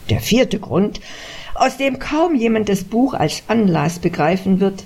Der 0.09 0.19
vierte 0.19 0.59
Grund, 0.59 0.99
aus 1.55 1.77
dem 1.77 1.99
kaum 1.99 2.35
jemand 2.35 2.69
das 2.69 2.83
Buch 2.83 3.13
als 3.13 3.43
Anlass 3.47 3.99
begreifen 3.99 4.59
wird, 4.59 4.83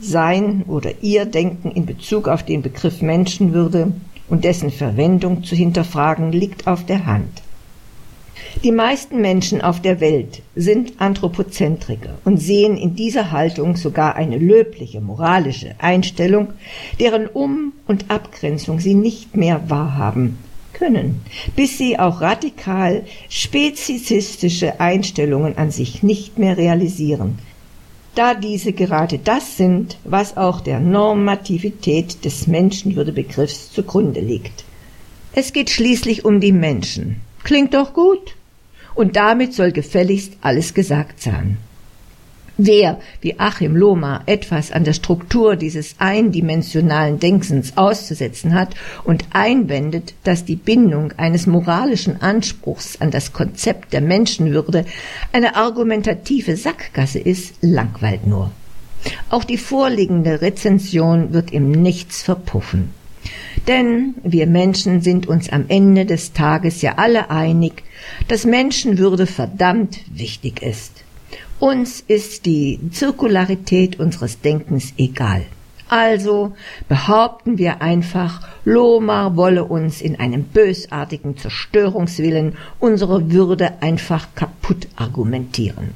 sein 0.00 0.64
oder 0.66 0.90
ihr 1.02 1.24
Denken 1.24 1.70
in 1.70 1.86
Bezug 1.86 2.28
auf 2.28 2.42
den 2.42 2.62
Begriff 2.62 3.00
Menschenwürde 3.02 3.92
und 4.28 4.44
dessen 4.44 4.70
Verwendung 4.70 5.44
zu 5.44 5.54
hinterfragen, 5.54 6.32
liegt 6.32 6.66
auf 6.66 6.84
der 6.84 7.06
Hand. 7.06 7.42
Die 8.64 8.72
meisten 8.72 9.20
Menschen 9.20 9.60
auf 9.60 9.80
der 9.80 10.00
Welt 10.00 10.42
sind 10.56 11.00
Anthropozentriker 11.00 12.18
und 12.24 12.38
sehen 12.38 12.76
in 12.76 12.96
dieser 12.96 13.30
Haltung 13.30 13.76
sogar 13.76 14.16
eine 14.16 14.38
löbliche 14.38 15.00
moralische 15.00 15.74
Einstellung, 15.78 16.48
deren 16.98 17.26
Um- 17.26 17.72
und 17.86 18.10
Abgrenzung 18.10 18.80
sie 18.80 18.94
nicht 18.94 19.36
mehr 19.36 19.68
wahrhaben 19.68 20.38
können, 20.80 21.20
bis 21.54 21.78
sie 21.78 21.98
auch 21.98 22.22
radikal 22.22 23.04
spezizistische 23.28 24.80
Einstellungen 24.80 25.56
an 25.58 25.70
sich 25.70 26.02
nicht 26.02 26.38
mehr 26.38 26.56
realisieren, 26.56 27.38
da 28.14 28.34
diese 28.34 28.72
gerade 28.72 29.18
das 29.18 29.56
sind, 29.56 29.98
was 30.04 30.36
auch 30.36 30.60
der 30.60 30.80
Normativität 30.80 32.24
des 32.24 32.46
Menschenwürdebegriffs 32.46 33.72
zugrunde 33.72 34.20
liegt. 34.20 34.64
Es 35.32 35.52
geht 35.52 35.70
schließlich 35.70 36.24
um 36.24 36.40
die 36.40 36.52
Menschen. 36.52 37.20
Klingt 37.44 37.74
doch 37.74 37.92
gut. 37.94 38.34
Und 38.94 39.16
damit 39.16 39.54
soll 39.54 39.70
gefälligst 39.70 40.32
alles 40.40 40.74
gesagt 40.74 41.20
sein. 41.22 41.58
Wer, 42.62 43.00
wie 43.22 43.40
Achim 43.40 43.74
Lohmer, 43.74 44.20
etwas 44.26 44.70
an 44.70 44.84
der 44.84 44.92
Struktur 44.92 45.56
dieses 45.56 45.94
eindimensionalen 45.96 47.18
Denkens 47.18 47.78
auszusetzen 47.78 48.52
hat 48.52 48.74
und 49.02 49.24
einwendet, 49.32 50.12
dass 50.24 50.44
die 50.44 50.56
Bindung 50.56 51.12
eines 51.16 51.46
moralischen 51.46 52.20
Anspruchs 52.20 53.00
an 53.00 53.10
das 53.10 53.32
Konzept 53.32 53.94
der 53.94 54.02
Menschenwürde 54.02 54.84
eine 55.32 55.56
argumentative 55.56 56.58
Sackgasse 56.58 57.18
ist, 57.18 57.54
langweilt 57.62 58.26
nur. 58.26 58.50
Auch 59.30 59.44
die 59.44 59.56
vorliegende 59.56 60.42
Rezension 60.42 61.32
wird 61.32 61.52
im 61.52 61.70
Nichts 61.70 62.20
verpuffen. 62.20 62.90
Denn 63.68 64.16
wir 64.22 64.46
Menschen 64.46 65.00
sind 65.00 65.26
uns 65.26 65.48
am 65.48 65.64
Ende 65.68 66.04
des 66.04 66.34
Tages 66.34 66.82
ja 66.82 66.98
alle 66.98 67.30
einig, 67.30 67.84
dass 68.28 68.44
Menschenwürde 68.44 69.24
verdammt 69.24 70.00
wichtig 70.14 70.60
ist. 70.60 70.99
Uns 71.60 72.02
ist 72.08 72.46
die 72.46 72.80
Zirkularität 72.90 74.00
unseres 74.00 74.40
Denkens 74.40 74.94
egal. 74.96 75.42
Also 75.90 76.54
behaupten 76.88 77.58
wir 77.58 77.82
einfach, 77.82 78.48
Lomar 78.64 79.36
wolle 79.36 79.64
uns 79.64 80.00
in 80.00 80.18
einem 80.18 80.44
bösartigen 80.44 81.36
Zerstörungswillen 81.36 82.56
unsere 82.78 83.30
Würde 83.30 83.82
einfach 83.82 84.28
kaputt 84.34 84.88
argumentieren. 84.96 85.90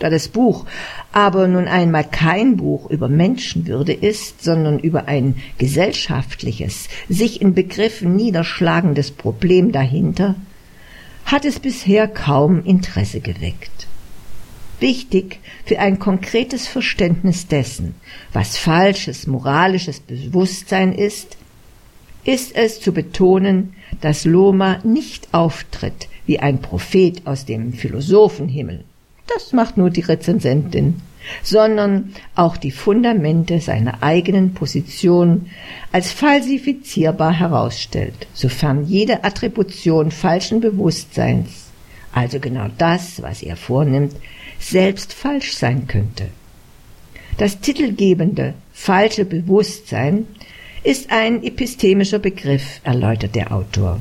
Da 0.00 0.10
das 0.10 0.26
Buch 0.26 0.66
aber 1.12 1.46
nun 1.46 1.68
einmal 1.68 2.02
kein 2.02 2.56
Buch 2.56 2.90
über 2.90 3.08
Menschenwürde 3.08 3.92
ist, 3.92 4.42
sondern 4.42 4.80
über 4.80 5.06
ein 5.06 5.36
gesellschaftliches, 5.58 6.88
sich 7.08 7.40
in 7.40 7.54
Begriffen 7.54 8.16
niederschlagendes 8.16 9.12
Problem 9.12 9.70
dahinter, 9.70 10.34
hat 11.26 11.44
es 11.44 11.60
bisher 11.60 12.08
kaum 12.08 12.64
Interesse 12.64 13.20
geweckt 13.20 13.86
wichtig 14.80 15.38
für 15.64 15.78
ein 15.78 15.98
konkretes 15.98 16.66
Verständnis 16.66 17.46
dessen, 17.46 17.94
was 18.32 18.56
falsches 18.56 19.26
moralisches 19.26 20.00
Bewusstsein 20.00 20.92
ist, 20.92 21.36
ist 22.24 22.54
es 22.54 22.80
zu 22.80 22.92
betonen, 22.92 23.74
dass 24.00 24.24
Loma 24.24 24.78
nicht 24.84 25.28
auftritt 25.32 26.08
wie 26.26 26.38
ein 26.38 26.60
Prophet 26.60 27.26
aus 27.26 27.44
dem 27.44 27.72
Philosophenhimmel. 27.72 28.84
Das 29.26 29.52
macht 29.52 29.76
nur 29.76 29.90
die 29.90 30.00
Rezensentin, 30.00 31.00
sondern 31.42 32.14
auch 32.34 32.56
die 32.56 32.70
Fundamente 32.70 33.60
seiner 33.60 34.02
eigenen 34.02 34.54
Position 34.54 35.50
als 35.92 36.12
falsifizierbar 36.12 37.32
herausstellt, 37.32 38.26
sofern 38.32 38.86
jede 38.86 39.24
Attribution 39.24 40.10
falschen 40.10 40.60
Bewusstseins, 40.60 41.70
also 42.12 42.40
genau 42.40 42.66
das, 42.78 43.22
was 43.22 43.42
er 43.42 43.56
vornimmt, 43.56 44.14
selbst 44.60 45.12
falsch 45.12 45.54
sein 45.54 45.86
könnte. 45.88 46.28
Das 47.38 47.60
titelgebende 47.60 48.54
falsche 48.72 49.24
Bewusstsein 49.24 50.26
ist 50.84 51.10
ein 51.10 51.42
epistemischer 51.42 52.18
Begriff, 52.18 52.80
erläutert 52.84 53.34
der 53.34 53.52
Autor. 53.52 54.00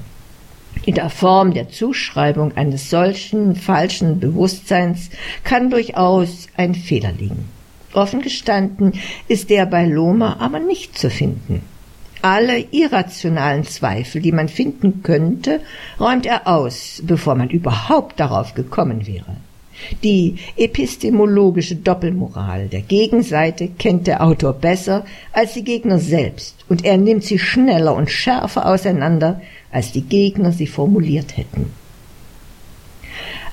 In 0.85 0.95
der 0.95 1.09
Form 1.09 1.53
der 1.53 1.69
Zuschreibung 1.69 2.55
eines 2.55 2.89
solchen 2.89 3.55
falschen 3.55 4.19
Bewusstseins 4.19 5.09
kann 5.43 5.69
durchaus 5.69 6.47
ein 6.55 6.75
Fehler 6.75 7.11
liegen. 7.11 7.49
Offen 7.93 8.21
gestanden 8.21 8.93
ist 9.27 9.49
der 9.49 9.65
bei 9.65 9.85
Loma 9.85 10.37
aber 10.39 10.59
nicht 10.59 10.97
zu 10.97 11.09
finden. 11.09 11.61
Alle 12.21 12.59
irrationalen 12.71 13.63
Zweifel, 13.63 14.21
die 14.21 14.33
man 14.33 14.49
finden 14.49 15.01
könnte, 15.03 15.61
räumt 15.99 16.25
er 16.25 16.47
aus, 16.47 17.01
bevor 17.05 17.35
man 17.35 17.49
überhaupt 17.49 18.19
darauf 18.19 18.53
gekommen 18.53 19.07
wäre. 19.07 19.37
Die 20.03 20.35
epistemologische 20.57 21.75
Doppelmoral 21.75 22.67
der 22.67 22.81
Gegenseite 22.81 23.67
kennt 23.67 24.07
der 24.07 24.23
Autor 24.23 24.53
besser 24.53 25.05
als 25.31 25.53
die 25.53 25.63
Gegner 25.63 25.99
selbst, 25.99 26.55
und 26.69 26.85
er 26.85 26.97
nimmt 26.97 27.23
sie 27.23 27.39
schneller 27.39 27.95
und 27.95 28.09
schärfer 28.09 28.65
auseinander, 28.65 29.41
als 29.71 29.91
die 29.91 30.01
Gegner 30.01 30.51
sie 30.51 30.67
formuliert 30.67 31.37
hätten. 31.37 31.71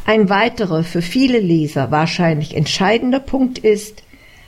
Ein 0.04 0.28
weiterer 0.28 0.84
für 0.84 1.02
viele 1.02 1.40
Leser 1.40 1.90
wahrscheinlich 1.90 2.56
entscheidender 2.56 3.18
Punkt 3.18 3.58
ist, 3.58 4.04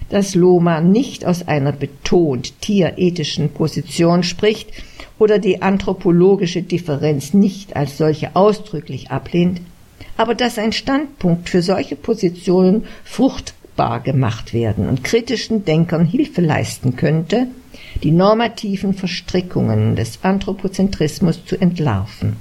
dass 0.09 0.35
Lohmer 0.35 0.81
nicht 0.81 1.25
aus 1.25 1.47
einer 1.49 1.73
betont 1.73 2.61
tierethischen 2.61 3.51
Position 3.51 4.23
spricht 4.23 4.71
oder 5.19 5.39
die 5.39 5.61
anthropologische 5.61 6.63
Differenz 6.63 7.35
nicht 7.35 7.77
als 7.77 7.99
solche 7.99 8.37
ausdrücklich 8.37 9.11
ablehnt, 9.11 9.61
aber 10.17 10.35
dass 10.35 10.59
ein 10.59 10.73
Standpunkt 10.73 11.49
für 11.49 11.63
solche 11.63 11.97
Positionen 11.97 12.85
fruchtbar 13.05 14.01
gemacht 14.01 14.53
werden 14.53 14.89
und 14.89 15.05
kritischen 15.05 15.65
Denkern 15.65 16.07
Hilfe 16.07 16.41
leisten 16.41 16.97
könnte, 16.97 17.47
die 18.03 18.11
normativen 18.11 18.95
Verstrickungen 18.95 19.97
des 19.97 20.19
Anthropozentrismus 20.23 21.45
zu 21.45 21.57
entlarven. 21.61 22.37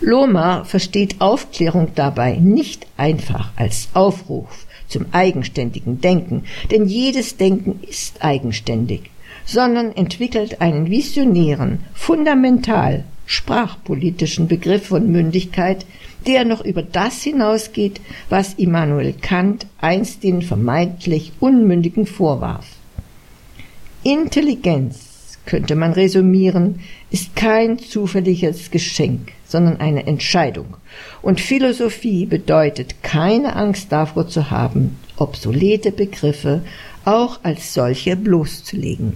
Lohmer 0.00 0.64
versteht 0.64 1.20
Aufklärung 1.20 1.92
dabei 1.94 2.36
nicht 2.36 2.86
einfach 2.96 3.52
als 3.56 3.88
Aufruf 3.94 4.66
zum 4.88 5.06
eigenständigen 5.12 6.00
Denken, 6.00 6.44
denn 6.70 6.86
jedes 6.86 7.36
Denken 7.36 7.80
ist 7.88 8.22
eigenständig, 8.22 9.10
sondern 9.44 9.94
entwickelt 9.94 10.60
einen 10.60 10.90
visionären, 10.90 11.80
fundamental 11.94 13.04
sprachpolitischen 13.26 14.48
Begriff 14.48 14.86
von 14.86 15.10
Mündigkeit, 15.10 15.84
der 16.26 16.44
noch 16.44 16.64
über 16.64 16.82
das 16.82 17.22
hinausgeht, 17.22 18.00
was 18.28 18.54
Immanuel 18.54 19.14
Kant 19.14 19.66
einst 19.80 20.22
den 20.22 20.42
vermeintlich 20.42 21.32
Unmündigen 21.40 22.06
vorwarf. 22.06 22.66
Intelligenz, 24.02 25.38
könnte 25.46 25.76
man 25.76 25.92
resümieren, 25.92 26.80
ist 27.10 27.34
kein 27.34 27.78
zufälliges 27.78 28.70
Geschenk, 28.70 29.32
sondern 29.46 29.80
eine 29.80 30.06
Entscheidung. 30.06 30.76
Und 31.22 31.40
Philosophie 31.40 32.26
bedeutet 32.26 33.02
keine 33.02 33.56
Angst 33.56 33.90
davor 33.90 34.28
zu 34.28 34.50
haben, 34.50 34.98
obsolete 35.16 35.90
Begriffe 35.90 36.62
auch 37.06 37.40
als 37.42 37.72
solche 37.72 38.14
bloßzulegen. 38.14 39.14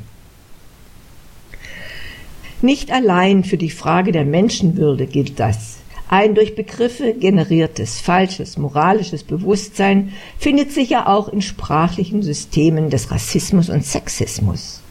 Nicht 2.63 2.91
allein 2.91 3.45
für 3.45 3.59
die 3.59 3.71
Frage 3.71 4.13
der 4.13 4.25
Menschenwürde 4.25 5.07
gilt 5.07 5.39
das. 5.39 5.82
Ein 6.13 6.35
durch 6.35 6.55
Begriffe 6.55 7.15
generiertes 7.15 7.99
falsches 7.99 8.59
moralisches 8.59 9.23
Bewusstsein 9.23 10.13
findet 10.37 10.71
sich 10.71 10.91
ja 10.91 11.07
auch 11.07 11.31
in 11.31 11.41
sprachlichen 11.41 12.21
Systemen 12.23 12.91
des 12.91 13.11
Rassismus 13.11 13.71
und 13.71 13.83
Sexismus. 13.83 14.83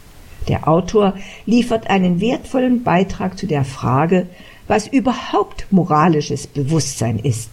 Der 0.48 0.66
Autor 0.66 1.14
liefert 1.46 1.88
einen 1.88 2.20
wertvollen 2.20 2.82
Beitrag 2.82 3.38
zu 3.38 3.46
der 3.46 3.64
Frage, 3.64 4.26
was 4.66 4.88
überhaupt 4.88 5.68
moralisches 5.70 6.48
Bewusstsein 6.48 7.20
ist. 7.20 7.50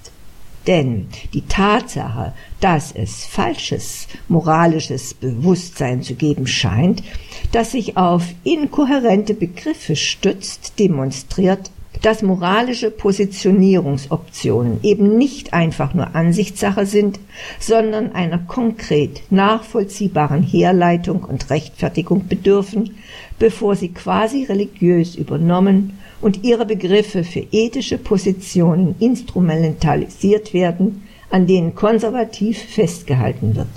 Denn 0.66 1.08
die 1.36 1.46
Tatsache, 1.46 2.34
dass 2.62 2.92
es 2.92 3.24
falsches 3.24 4.08
moralisches 4.28 5.14
Bewusstsein 5.14 6.02
zu 6.02 6.16
geben 6.16 6.48
scheint, 6.48 7.04
das 7.52 7.74
sich 7.74 7.98
auf 7.98 8.24
inkohärente 8.44 9.36
Begriffe 9.36 9.96
stützt, 9.96 10.80
demonstriert, 10.80 11.70
dass 12.02 12.22
moralische 12.22 12.92
Positionierungsoptionen 12.92 14.80
eben 14.84 15.18
nicht 15.18 15.54
einfach 15.54 15.94
nur 15.94 16.16
Ansichtssache 16.16 16.86
sind, 16.86 17.20
sondern 17.60 18.14
einer 18.14 18.38
konkret 18.38 19.22
nachvollziehbaren 19.30 20.44
Herleitung 20.44 21.24
und 21.24 21.50
Rechtfertigung 21.50 22.28
bedürfen, 22.28 22.98
bevor 23.38 23.76
sie 23.76 23.90
quasi 23.90 24.46
religiös 24.46 25.16
übernommen 25.16 26.00
und 26.22 26.44
ihre 26.44 26.66
Begriffe 26.66 27.24
für 27.24 27.46
ethische 27.52 27.98
Positionen 27.98 28.96
instrumentalisiert 29.00 30.54
werden, 30.54 31.04
an 31.30 31.48
denen 31.48 31.76
konservativ 31.76 32.58
festgehalten 32.58 33.56
wird. 33.56 33.68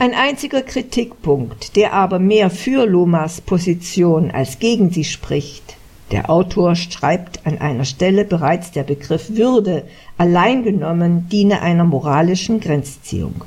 Ein 0.00 0.14
einziger 0.14 0.62
Kritikpunkt, 0.62 1.74
der 1.74 1.92
aber 1.92 2.20
mehr 2.20 2.50
für 2.50 2.86
Lomas 2.86 3.40
Position 3.40 4.30
als 4.30 4.60
gegen 4.60 4.90
sie 4.90 5.04
spricht. 5.04 5.76
Der 6.10 6.30
Autor 6.30 6.74
schreibt 6.74 7.46
an 7.46 7.58
einer 7.58 7.84
Stelle 7.84 8.24
bereits 8.24 8.70
der 8.70 8.82
Begriff 8.82 9.36
Würde 9.36 9.84
allein 10.16 10.62
genommen 10.62 11.28
diene 11.28 11.60
einer 11.60 11.84
moralischen 11.84 12.60
Grenzziehung. 12.60 13.44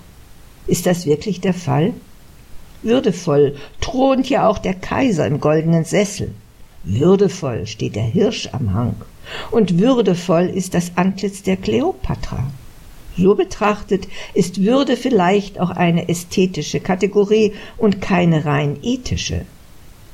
Ist 0.67 0.85
das 0.85 1.07
wirklich 1.07 1.41
der 1.41 1.55
Fall? 1.55 1.93
Würdevoll 2.83 3.55
thront 3.79 4.29
ja 4.29 4.47
auch 4.47 4.59
der 4.59 4.75
Kaiser 4.75 5.25
im 5.25 5.39
goldenen 5.39 5.85
Sessel. 5.85 6.33
Würdevoll 6.83 7.65
steht 7.67 7.95
der 7.95 8.03
Hirsch 8.03 8.49
am 8.51 8.73
Hang. 8.73 8.95
Und 9.51 9.79
würdevoll 9.79 10.45
ist 10.45 10.73
das 10.73 10.91
Antlitz 10.95 11.43
der 11.43 11.57
Kleopatra. 11.57 12.43
So 13.17 13.35
betrachtet 13.35 14.07
ist 14.33 14.61
Würde 14.61 14.97
vielleicht 14.97 15.59
auch 15.59 15.71
eine 15.71 16.09
ästhetische 16.09 16.79
Kategorie 16.79 17.53
und 17.77 18.01
keine 18.01 18.45
rein 18.45 18.77
ethische. 18.81 19.45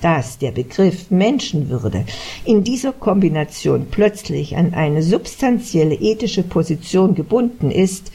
Dass 0.02 0.38
der 0.38 0.52
Begriff 0.52 1.10
Menschenwürde 1.10 2.06
in 2.46 2.64
dieser 2.64 2.94
Kombination 2.94 3.88
plötzlich 3.90 4.56
an 4.56 4.74
eine 4.74 5.02
substanzielle 5.02 5.96
ethische 5.96 6.44
Position 6.44 7.16
gebunden 7.16 7.72
ist 7.72 8.12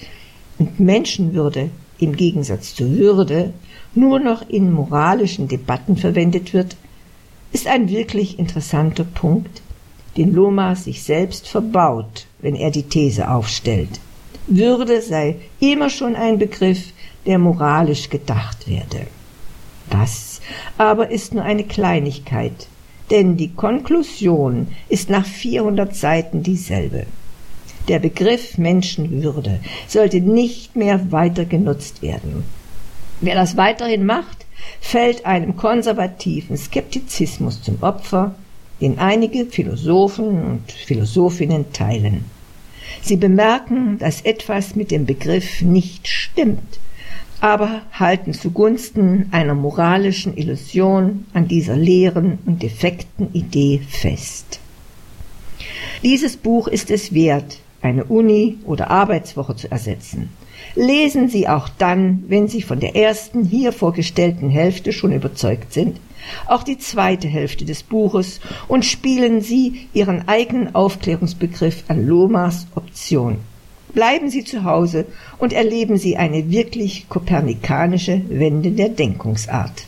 und 0.58 0.78
Menschenwürde 0.78 1.70
im 1.98 2.16
Gegensatz 2.16 2.74
zu 2.74 2.88
Würde 2.96 3.52
nur 3.94 4.20
noch 4.20 4.48
in 4.48 4.72
moralischen 4.72 5.48
Debatten 5.48 5.96
verwendet 5.96 6.54
wird, 6.54 6.76
ist 7.52 7.66
ein 7.66 7.88
wirklich 7.88 8.38
interessanter 8.38 9.04
Punkt, 9.04 9.62
den 10.16 10.32
Loma 10.32 10.74
sich 10.74 11.02
selbst 11.02 11.48
verbaut, 11.48 12.26
wenn 12.40 12.54
er 12.54 12.70
die 12.70 12.82
These 12.82 13.30
aufstellt. 13.30 14.00
Würde 14.46 15.00
sei 15.00 15.36
immer 15.60 15.90
schon 15.90 16.16
ein 16.16 16.38
Begriff, 16.38 16.92
der 17.26 17.38
moralisch 17.38 18.08
gedacht 18.08 18.68
werde. 18.68 19.06
Das 19.90 20.31
aber 20.78 21.10
ist 21.10 21.34
nur 21.34 21.44
eine 21.44 21.64
Kleinigkeit, 21.64 22.68
denn 23.10 23.36
die 23.36 23.52
Konklusion 23.52 24.68
ist 24.88 25.10
nach 25.10 25.26
400 25.26 25.94
Seiten 25.94 26.42
dieselbe. 26.42 27.06
Der 27.88 27.98
Begriff 27.98 28.58
Menschenwürde 28.58 29.60
sollte 29.88 30.20
nicht 30.20 30.76
mehr 30.76 31.10
weiter 31.10 31.44
genutzt 31.44 32.00
werden. 32.00 32.44
Wer 33.20 33.34
das 33.34 33.56
weiterhin 33.56 34.06
macht, 34.06 34.46
fällt 34.80 35.26
einem 35.26 35.56
konservativen 35.56 36.56
Skeptizismus 36.56 37.62
zum 37.62 37.82
Opfer, 37.82 38.34
den 38.80 38.98
einige 38.98 39.46
Philosophen 39.46 40.44
und 40.44 40.72
Philosophinnen 40.72 41.72
teilen. 41.72 42.24
Sie 43.00 43.16
bemerken, 43.16 43.98
dass 43.98 44.22
etwas 44.22 44.74
mit 44.74 44.90
dem 44.90 45.06
Begriff 45.06 45.62
nicht 45.62 46.08
stimmt, 46.08 46.78
aber 47.42 47.82
halten 47.90 48.34
zugunsten 48.34 49.26
einer 49.32 49.54
moralischen 49.54 50.36
Illusion 50.36 51.26
an 51.34 51.48
dieser 51.48 51.76
leeren 51.76 52.38
und 52.46 52.62
defekten 52.62 53.34
Idee 53.34 53.80
fest. 53.90 54.60
Dieses 56.04 56.36
Buch 56.36 56.68
ist 56.68 56.88
es 56.92 57.12
wert, 57.12 57.58
eine 57.82 58.04
Uni 58.04 58.58
oder 58.64 58.90
Arbeitswoche 58.90 59.56
zu 59.56 59.68
ersetzen. 59.72 60.30
Lesen 60.76 61.28
Sie 61.28 61.48
auch 61.48 61.68
dann, 61.68 62.22
wenn 62.28 62.46
Sie 62.46 62.62
von 62.62 62.78
der 62.78 62.94
ersten 62.94 63.44
hier 63.44 63.72
vorgestellten 63.72 64.48
Hälfte 64.48 64.92
schon 64.92 65.12
überzeugt 65.12 65.72
sind, 65.72 65.98
auch 66.46 66.62
die 66.62 66.78
zweite 66.78 67.26
Hälfte 67.26 67.64
des 67.64 67.82
Buches 67.82 68.38
und 68.68 68.84
spielen 68.84 69.40
Sie 69.40 69.88
Ihren 69.92 70.28
eigenen 70.28 70.76
Aufklärungsbegriff 70.76 71.82
an 71.88 72.06
Lomas 72.06 72.68
Option. 72.76 73.38
Bleiben 73.94 74.30
Sie 74.30 74.44
zu 74.44 74.64
Hause 74.64 75.06
und 75.38 75.52
erleben 75.52 75.98
Sie 75.98 76.16
eine 76.16 76.50
wirklich 76.50 77.08
kopernikanische 77.08 78.22
Wende 78.28 78.70
der 78.70 78.88
Denkungsart. 78.88 79.86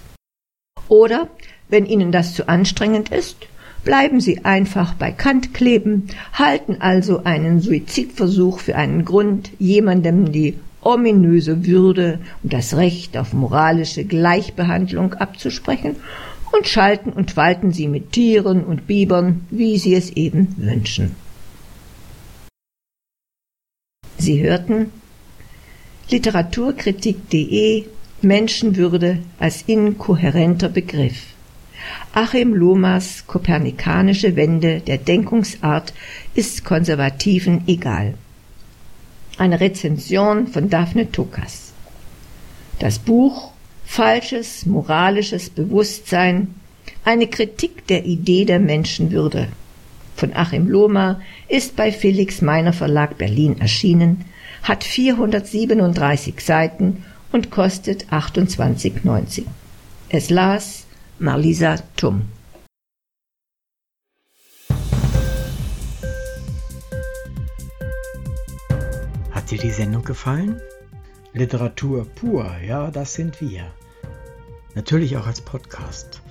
Oder, 0.89 1.29
wenn 1.69 1.87
Ihnen 1.87 2.13
das 2.13 2.35
zu 2.35 2.49
anstrengend 2.49 3.09
ist, 3.09 3.37
bleiben 3.85 4.21
Sie 4.21 4.45
einfach 4.45 4.95
bei 4.95 5.11
Kant 5.11 5.55
kleben, 5.55 6.09
halten 6.35 6.77
also 6.81 7.25
einen 7.25 7.61
Suizidversuch 7.61 8.59
für 8.59 8.77
einen 8.77 9.05
Grund, 9.07 9.51
jemandem 9.59 10.33
die 10.33 10.59
ominöse 10.83 11.65
Würde 11.67 12.19
und 12.43 12.53
das 12.53 12.77
Recht 12.77 13.17
auf 13.17 13.33
moralische 13.33 14.05
Gleichbehandlung 14.05 15.15
abzusprechen 15.15 15.97
und 16.53 16.69
schalten 16.69 17.11
und 17.11 17.37
walten 17.37 17.73
sie 17.73 17.89
mit 17.89 18.13
Tieren 18.13 18.65
und 18.65 18.87
Bibern, 18.87 19.47
wie 19.51 19.79
sie 19.79 19.95
es 19.95 20.11
eben 20.11 20.55
wünschen. 20.59 21.17
Sie 24.25 24.43
hörten 24.43 24.91
Literaturkritik.de 26.09 27.85
Menschenwürde 28.23 29.19
als 29.39 29.65
inkohärenter 29.67 30.71
Begriff. 30.71 31.27
Achim 32.15 32.55
Lohmers 32.55 33.27
kopernikanische 33.27 34.35
Wende 34.35 34.81
der 34.81 34.97
Denkungsart 34.97 35.93
ist 36.35 36.65
Konservativen 36.65 37.65
egal. 37.67 38.15
Eine 39.37 39.61
Rezension 39.61 40.47
von 40.47 40.71
Daphne 40.71 41.13
Tokas. 41.13 41.75
Das 42.79 42.99
Buch 42.99 43.53
Falsches 43.85 44.65
moralisches 44.65 45.51
Bewusstsein, 45.51 46.55
eine 47.05 47.27
Kritik 47.27 47.87
der 47.89 48.07
Idee 48.07 48.47
der 48.47 48.59
Menschenwürde 48.59 49.49
von 50.15 50.33
Achim 50.35 50.69
Lohmer 50.69 51.21
ist 51.49 51.77
bei 51.77 51.93
Felix 51.93 52.41
Meiner 52.41 52.73
Verlag 52.73 53.19
Berlin 53.19 53.61
erschienen, 53.61 54.25
hat 54.63 54.85
437 54.85 56.41
Seiten 56.41 57.05
und 57.33 57.51
kostet 57.51 58.07
28,90. 58.13 59.45
Es 60.09 60.31
las 60.31 60.87
Marlisa 61.19 61.77
Tum. 61.97 62.23
Hat 69.31 69.51
dir 69.51 69.59
die 69.59 69.71
Sendung 69.71 70.05
gefallen? 70.05 70.61
Literatur 71.33 72.07
pur, 72.07 72.49
ja, 72.65 72.91
das 72.91 73.15
sind 73.15 73.41
wir. 73.41 73.73
Natürlich 74.75 75.17
auch 75.17 75.27
als 75.27 75.41
Podcast. 75.41 76.23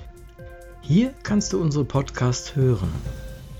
Hier 0.81 1.13
kannst 1.23 1.53
du 1.53 1.61
unsere 1.61 1.85
Podcasts 1.85 2.55
hören. 2.55 2.89